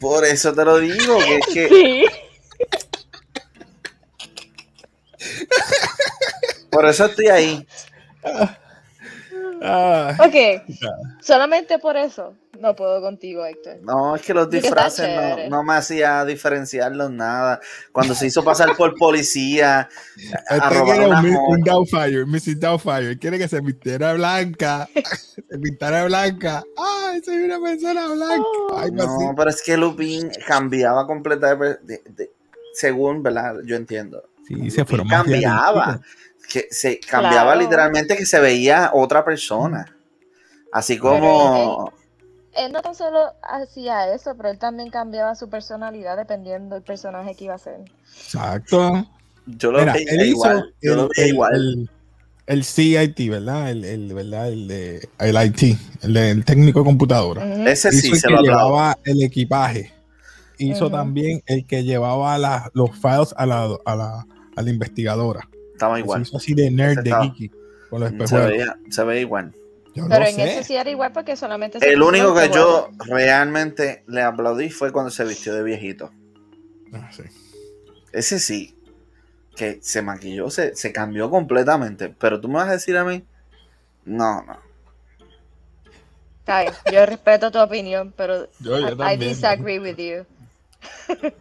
Por 0.00 0.24
eso 0.24 0.54
te 0.54 0.64
lo 0.64 0.78
digo, 0.78 1.18
que 1.18 1.36
es 1.38 1.46
que 1.46 1.68
Sí. 1.68 2.04
por 6.70 6.86
eso 6.86 7.06
estoy 7.06 7.26
ahí. 7.26 7.66
Ah, 9.60 10.16
Ok, 10.20 10.62
solamente 11.20 11.78
por 11.80 11.96
eso 11.96 12.34
no 12.60 12.74
puedo 12.76 13.00
contigo, 13.00 13.44
Héctor. 13.44 13.78
No, 13.82 14.16
es 14.16 14.22
que 14.22 14.34
los 14.34 14.48
disfraces 14.50 15.08
no, 15.08 15.48
no 15.48 15.62
me 15.62 15.74
hacía 15.74 16.24
diferenciarlos 16.24 17.10
nada. 17.10 17.60
Cuando 17.92 18.14
se 18.14 18.26
hizo 18.26 18.42
pasar 18.44 18.76
por 18.76 18.94
policía, 18.96 19.88
a 20.48 20.56
Este 20.56 20.68
robar 20.70 20.84
quiere 20.96 21.06
una 21.06 21.20
un, 21.20 21.24
mi- 21.30 21.36
un. 21.36 21.60
Doubtfire, 21.60 22.24
Mrs. 22.26 22.60
Doubtfire. 22.60 23.18
Quiere 23.18 23.38
que 23.38 23.48
se 23.48 23.60
vistiera 23.60 24.12
blanca. 24.14 24.88
se 25.48 25.58
pintara 25.58 26.04
blanca. 26.04 26.62
¡Ay, 26.76 27.22
soy 27.22 27.36
una 27.44 27.60
persona 27.60 28.06
blanca! 28.08 28.44
Algo 28.76 28.96
No, 28.96 29.04
así. 29.16 29.24
pero 29.36 29.50
es 29.50 29.62
que 29.62 29.76
Lupin 29.76 30.30
cambiaba 30.46 31.06
completamente 31.06 31.80
de- 31.84 32.02
de- 32.14 32.30
según, 32.74 33.22
¿verdad? 33.22 33.56
Yo 33.64 33.76
entiendo. 33.76 34.22
Sí, 34.46 34.70
se 34.70 34.84
fueron 34.84 35.08
cambiaba. 35.08 36.00
Que 36.48 36.66
se 36.70 36.98
cambiaba 37.00 37.52
Claro. 37.52 37.60
literalmente 37.60 38.16
que 38.16 38.24
se 38.24 38.40
veía 38.40 38.90
otra 38.94 39.22
persona. 39.24 39.94
Así 40.72 40.96
como. 40.98 41.92
Él 42.58 42.72
no 42.72 42.82
tan 42.82 42.94
solo 42.94 43.32
hacía 43.42 44.12
eso, 44.14 44.34
pero 44.36 44.50
él 44.50 44.58
también 44.58 44.90
cambiaba 44.90 45.34
su 45.34 45.48
personalidad 45.48 46.16
dependiendo 46.16 46.74
del 46.74 46.82
personaje 46.84 47.34
que 47.34 47.44
iba 47.44 47.54
a 47.54 47.58
ser. 47.58 47.80
Exacto. 48.16 49.06
Yo 49.46 49.72
lo 49.72 49.78
Mira, 49.80 49.92
veía 49.94 50.10
él 50.12 50.20
hizo 50.22 50.26
igual. 50.30 50.74
Yo 50.82 50.94
lo 50.96 51.02
el, 51.04 51.08
veía 51.16 51.24
el- 51.26 51.32
igual. 51.34 51.54
el- 51.54 51.90
el 52.46 52.64
CIT, 52.64 53.28
¿verdad? 53.30 53.70
El, 53.70 53.84
el- 53.84 54.14
¿verdad? 54.14 54.48
El, 54.50 54.68
de, 54.68 55.08
el 55.18 55.36
IT, 55.46 55.78
el, 56.02 56.14
de- 56.14 56.30
el 56.30 56.44
técnico 56.44 56.78
de 56.80 56.84
computadora. 56.86 57.44
Ese 57.70 57.88
hizo 57.90 57.98
sí 58.00 58.08
el 58.12 58.16
se 58.16 58.26
que 58.28 58.32
lo 58.32 58.38
aplaudo. 58.40 58.66
llevaba 58.68 58.98
el 59.04 59.22
equipaje. 59.22 59.92
Hizo 60.58 60.90
también 60.90 61.42
el 61.46 61.66
que 61.66 61.84
llevaba 61.84 62.36
la- 62.38 62.70
los 62.74 62.90
files 62.92 63.32
a 63.36 63.46
la, 63.46 63.68
a 63.84 63.94
la, 63.96 64.26
a 64.56 64.62
la 64.62 64.70
investigadora. 64.70 65.46
Estaba 65.74 65.94
Se 65.96 66.00
igual. 66.00 66.22
hizo 66.22 66.36
así 66.38 66.54
de 66.54 66.70
nerd, 66.70 66.92
Ese 66.92 67.02
de 67.02 67.10
estaba- 67.10 67.24
geeky, 67.26 67.50
con 67.90 68.00
los 68.00 68.28
Se 68.30 68.38
veía, 68.38 68.76
se 68.90 69.04
veía 69.04 69.20
igual. 69.20 69.52
Yo 69.98 70.08
Pero 70.08 70.20
no 70.20 70.26
en 70.26 70.34
sé. 70.36 70.52
eso 70.54 70.62
sí 70.64 70.76
era 70.76 70.88
igual 70.90 71.12
porque 71.12 71.36
solamente 71.36 71.78
se 71.80 71.92
El 71.92 72.02
único 72.02 72.34
que 72.34 72.48
yo 72.50 72.90
realmente 73.06 74.04
le 74.06 74.22
aplaudí 74.22 74.70
fue 74.70 74.92
cuando 74.92 75.10
se 75.10 75.24
vistió 75.24 75.54
de 75.54 75.62
viejito. 75.62 76.12
Ah, 76.92 77.10
sí. 77.12 77.22
Ese 78.12 78.38
sí, 78.38 78.76
que 79.56 79.78
se 79.82 80.00
maquilló, 80.02 80.50
se, 80.50 80.76
se 80.76 80.92
cambió 80.92 81.30
completamente. 81.30 82.14
Pero 82.18 82.40
tú 82.40 82.48
me 82.48 82.54
vas 82.54 82.68
a 82.68 82.72
decir 82.72 82.96
a 82.96 83.04
mí, 83.04 83.24
no, 84.04 84.42
no. 84.42 84.58
Bien, 86.46 86.72
yo 86.92 87.04
respeto 87.04 87.50
tu 87.50 87.58
opinión, 87.58 88.14
pero 88.16 88.48
Yo- 88.60 88.78
yo 88.78 89.10
I- 89.12 89.16
disagree 89.16 89.78
with 89.78 89.96
you. 89.96 90.24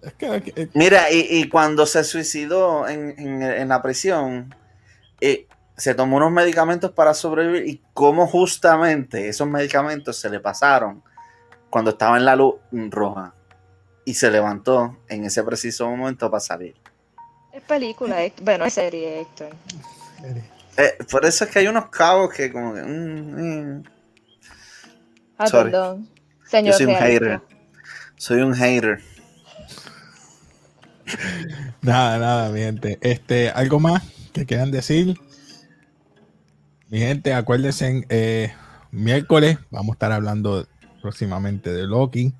Es 0.00 0.12
que, 0.14 0.36
es 0.36 0.42
que- 0.44 0.68
Mira, 0.74 1.10
y, 1.10 1.26
y 1.28 1.48
cuando 1.48 1.84
se 1.84 2.04
suicidó 2.04 2.86
en, 2.88 3.14
en- 3.18 3.42
en 3.42 3.68
la 3.68 3.82
prisión, 3.82 4.54
eh, 5.20 5.48
se 5.78 5.94
tomó 5.94 6.16
unos 6.16 6.32
medicamentos 6.32 6.90
para 6.90 7.14
sobrevivir 7.14 7.66
y 7.68 7.80
cómo 7.94 8.26
justamente 8.26 9.28
esos 9.28 9.48
medicamentos 9.48 10.16
se 10.16 10.28
le 10.28 10.40
pasaron 10.40 11.02
cuando 11.70 11.92
estaba 11.92 12.16
en 12.18 12.24
la 12.24 12.34
luz 12.34 12.56
roja 12.72 13.32
y 14.04 14.14
se 14.14 14.30
levantó 14.30 14.98
en 15.08 15.24
ese 15.24 15.42
preciso 15.44 15.88
momento 15.88 16.30
para 16.30 16.40
salir. 16.40 16.74
Es 17.52 17.62
película, 17.62 18.22
Héctor. 18.22 18.44
bueno, 18.44 18.64
es 18.64 18.74
serie, 18.74 19.20
Héctor. 19.20 19.50
Eh, 20.76 20.98
por 21.10 21.24
eso 21.24 21.44
es 21.44 21.50
que 21.50 21.60
hay 21.60 21.68
unos 21.68 21.88
cabos 21.90 22.32
que 22.32 22.52
como 22.52 22.74
que... 22.74 22.82
mm, 22.82 23.76
mm. 23.78 23.82
Ah, 25.38 25.46
Sorry. 25.46 25.70
perdón. 25.70 26.08
Señor 26.44 26.72
Yo 26.72 26.78
soy 26.78 26.86
un 26.86 26.92
realista. 26.98 27.24
hater. 27.24 27.40
Soy 28.16 28.40
un 28.40 28.54
hater. 28.54 29.00
Nada, 31.82 32.18
nada, 32.18 32.48
mi 32.50 32.60
gente. 32.60 32.98
Este, 33.00 33.50
¿algo 33.50 33.78
más 33.80 34.02
que 34.32 34.44
quieran 34.44 34.70
decir? 34.70 35.18
Mi 36.90 36.98
gente, 37.00 37.34
acuérdense, 37.34 38.04
eh, 38.08 38.52
miércoles 38.90 39.58
vamos 39.70 39.90
a 39.90 39.94
estar 39.94 40.12
hablando 40.12 40.66
próximamente 41.02 41.70
de 41.72 41.86
Loki. 41.86 42.32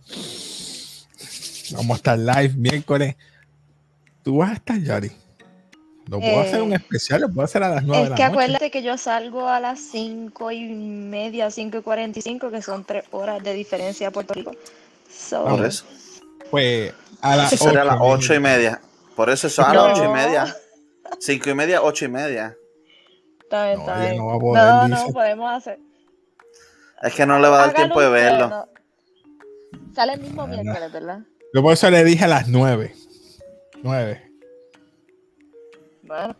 Vamos 1.73 1.91
a 1.91 1.97
estar 1.97 2.19
live 2.19 2.55
miércoles. 2.57 3.17
Tú 4.23 4.39
vas 4.39 4.51
a 4.51 4.55
estar, 4.55 4.79
Yari. 4.81 5.13
Lo 6.07 6.19
puedo 6.21 6.33
Eh, 6.33 6.41
hacer 6.49 6.63
un 6.63 6.73
especial, 6.73 7.21
lo 7.21 7.29
puedo 7.29 7.45
hacer 7.45 7.63
a 7.63 7.69
las 7.69 7.83
9 7.85 7.99
de 7.99 8.05
Es 8.05 8.11
la 8.11 8.17
que 8.17 8.23
noche. 8.23 8.33
acuérdate 8.33 8.71
que 8.71 8.83
yo 8.83 8.97
salgo 8.97 9.47
a 9.47 9.61
las 9.61 9.79
cinco 9.79 10.51
y 10.51 10.63
media, 10.71 11.51
cinco 11.51 11.77
y 11.79 11.83
cuarenta 11.83 12.19
y 12.19 12.23
cinco, 12.23 12.51
que 12.51 12.63
son 12.63 12.85
tres 12.85 13.05
horas 13.11 13.43
de 13.43 13.53
diferencia 13.53 14.09
a 14.09 14.11
Puerto 14.11 14.33
Rico. 14.33 14.53
So, 15.15 15.45
Por 15.45 15.67
eso. 15.67 15.85
Pues 16.51 16.95
a 17.21 17.37
las 17.37 17.53
Eso 17.53 17.65
sería 17.65 17.83
a 17.83 17.85
las 17.85 17.97
mi 18.01 18.07
ocho 18.07 18.33
y 18.35 18.41
media. 18.41 18.81
Por 19.15 19.29
eso 19.29 19.49
es 19.49 19.59
a 19.59 19.73
No. 19.75 19.89
las 19.89 19.99
ocho 19.99 20.09
y 20.11 20.15
media. 20.15 20.57
Cinco 21.21 21.51
y 21.51 21.55
media, 21.55 21.83
ocho 21.83 22.07
y 22.07 22.09
media. 22.09 22.57
Está 23.49 23.65
bien, 23.67 23.79
No, 23.79 23.83
está 23.85 24.01
bien. 24.01 24.17
no 24.19 24.27
va 24.27 24.35
a 24.35 24.39
poder, 24.39 24.65
no, 24.65 24.89
no, 24.89 25.13
podemos 25.13 25.51
hacer. 25.53 25.79
Es 27.03 27.15
que 27.15 27.27
no 27.27 27.39
le 27.39 27.49
va 27.49 27.63
a 27.63 27.67
dar 27.67 27.75
tiempo 27.75 28.01
de 28.01 28.09
usted, 28.09 28.23
verlo. 28.23 28.49
no. 28.49 28.67
Sale 29.95 30.13
el 30.15 30.21
mismo 30.21 30.43
Ah, 30.43 30.47
miércoles, 30.47 30.93
¿verdad? 30.93 31.21
Yo 31.55 31.63
por 31.63 31.73
eso 31.73 31.91
le 31.91 32.05
dije 32.05 32.25
a 32.25 32.29
las 32.29 32.49
9. 32.49 32.95
9. 33.83 34.23
Bueno, 36.03 36.37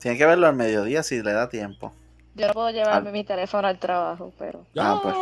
Tiene 0.00 0.16
que 0.16 0.26
verlo 0.26 0.46
al 0.46 0.54
mediodía 0.56 1.02
si 1.02 1.22
le 1.22 1.32
da 1.32 1.48
tiempo. 1.48 1.92
yo 2.34 2.46
no 2.48 2.52
puedo 2.52 2.70
llevarme 2.70 3.08
Al- 3.08 3.12
mi 3.12 3.24
teléfono 3.24 3.66
al 3.66 3.78
trabajo, 3.78 4.32
pero. 4.38 4.64
Ah, 4.76 5.00
pues. 5.02 5.14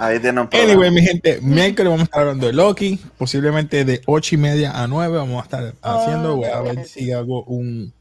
Ahí 0.00 0.18
tiene 0.20 0.40
un 0.40 0.48
problema. 0.48 0.72
Anyway, 0.72 0.90
mi 0.90 1.02
gente, 1.02 1.40
miércoles 1.40 1.90
vamos 1.90 2.00
a 2.00 2.04
estar 2.04 2.20
hablando 2.22 2.46
de 2.46 2.52
Loki, 2.52 2.98
posiblemente 3.16 3.84
de 3.84 4.00
8 4.06 4.34
y 4.34 4.38
media 4.38 4.72
a 4.82 4.86
9 4.86 5.16
vamos 5.16 5.40
a 5.40 5.44
estar 5.44 5.74
haciendo, 5.82 6.36
voy 6.36 6.46
a 6.48 6.60
ver 6.60 6.84
si 6.86 7.10
hago 7.12 7.44
un 7.44 7.92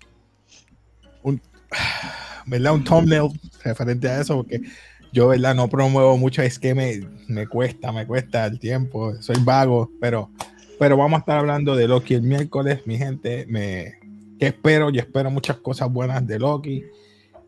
¿verdad? 2.46 2.74
Un 2.74 2.84
thumbnail 2.84 3.30
referente 3.64 4.08
a 4.10 4.22
eso, 4.22 4.38
porque 4.38 4.62
yo, 5.12 5.28
¿verdad? 5.30 5.56
No 5.56 5.68
promuevo 5.70 6.18
mucho, 6.18 6.42
es 6.42 6.60
que 6.60 6.74
me, 6.76 7.02
me 7.28 7.48
cuesta, 7.48 7.92
me 7.92 8.06
cuesta 8.06 8.46
el 8.46 8.60
tiempo, 8.60 9.16
soy 9.22 9.38
vago, 9.42 9.90
pero, 10.00 10.30
pero 10.80 10.98
vamos 10.98 11.18
a 11.18 11.20
estar 11.20 11.38
hablando 11.40 11.76
de 11.76 11.88
Loki 11.88 12.14
el 12.14 12.22
miércoles, 12.24 12.82
mi 12.86 12.98
gente, 12.98 13.46
me, 13.50 13.96
¿qué 14.40 14.48
espero? 14.48 14.90
Yo 14.90 15.00
espero 15.02 15.32
muchas 15.32 15.58
cosas 15.58 15.92
buenas 15.92 16.26
de 16.28 16.40
Loki, 16.40 16.84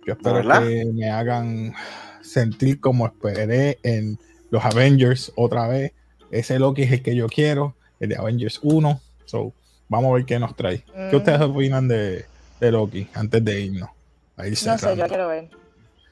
yo 0.06 0.14
espero 0.14 0.36
¿Verdad? 0.36 0.64
que 0.68 0.86
me 0.94 1.10
hagan 1.10 1.74
sentir 2.22 2.80
como 2.80 3.06
esperé 3.06 3.78
en 3.84 4.18
los 4.50 4.64
Avengers 4.64 5.32
otra 5.36 5.68
vez. 5.68 5.92
Ese 6.32 6.58
Loki 6.60 6.84
es 6.84 6.92
el 6.92 7.02
que 7.02 7.16
yo 7.16 7.28
quiero, 7.28 7.76
el 8.00 8.10
de 8.10 8.16
Avengers 8.16 8.60
1. 8.64 9.00
So, 9.26 9.54
vamos 9.88 10.12
a 10.12 10.14
ver 10.16 10.26
qué 10.26 10.40
nos 10.40 10.56
trae. 10.56 10.84
¿Qué 11.10 11.16
Mm. 11.16 11.18
ustedes 11.18 11.42
opinan 11.42 11.88
de, 11.88 12.26
de 12.60 12.72
Loki 12.72 13.08
antes 13.14 13.44
de 13.44 13.62
irnos? 13.62 13.90
No 14.40 14.78
sé, 14.78 14.96
yo 14.98 15.08
quiero 15.08 15.28
ver. 15.28 15.50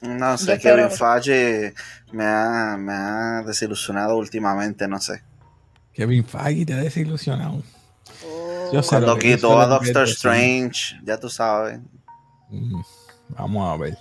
No 0.02 0.38
sé, 0.38 0.58
Kevin 0.58 0.90
Feige 0.90 1.74
me 2.12 2.24
ha, 2.24 2.76
me 2.78 2.92
ha 2.92 3.42
desilusionado 3.44 4.16
últimamente, 4.16 4.86
no 4.86 5.00
sé. 5.00 5.22
Kevin 5.92 6.24
Feige 6.24 6.66
te 6.66 6.74
ha 6.74 6.76
desilusionado. 6.76 7.62
Oh. 8.24 8.70
Yo 8.72 8.82
sé 8.82 8.90
Cuando 8.90 9.06
lo 9.08 9.16
que- 9.18 9.34
quitó 9.34 9.58
a 9.60 9.66
Doctor 9.66 10.04
Strange, 10.08 10.96
ya 11.04 11.18
tú 11.18 11.28
sabes. 11.28 11.80
Mm, 12.50 12.80
Vamos 13.30 13.68
a 13.72 13.76
ver. 13.76 13.98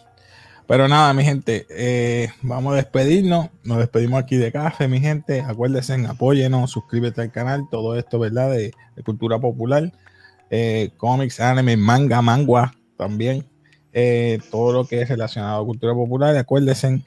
Pero 0.67 0.87
nada, 0.87 1.13
mi 1.13 1.23
gente, 1.23 1.65
eh, 1.69 2.29
vamos 2.41 2.73
a 2.73 2.75
despedirnos. 2.75 3.49
Nos 3.63 3.77
despedimos 3.77 4.21
aquí 4.21 4.35
de 4.37 4.51
café, 4.51 4.87
mi 4.87 4.99
gente. 4.99 5.41
Acuérdense, 5.41 5.93
apóyenos, 6.05 6.71
suscríbete 6.71 7.21
al 7.21 7.31
canal. 7.31 7.67
Todo 7.71 7.97
esto, 7.97 8.19
¿verdad? 8.19 8.51
De, 8.51 8.73
de 8.95 9.03
cultura 9.03 9.39
popular. 9.39 9.91
Eh, 10.49 10.91
cómics, 10.97 11.39
anime, 11.39 11.75
manga, 11.77 12.21
mangua 12.21 12.73
también. 12.97 13.47
Eh, 13.99 14.37
todo 14.51 14.73
lo 14.73 14.85
que 14.85 15.01
es 15.01 15.09
relacionado 15.09 15.59
a 15.59 15.65
cultura 15.65 15.91
popular. 15.95 16.37
Acuérdense, 16.37 17.01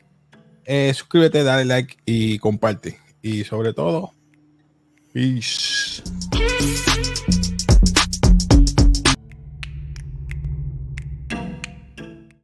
eh, 0.65 0.93
suscríbete, 0.93 1.45
dale 1.45 1.65
like 1.65 1.97
y 2.05 2.37
comparte. 2.41 2.99
Y 3.23 3.45
sobre 3.45 3.73
todo, 3.73 4.13
peace. 5.13 6.03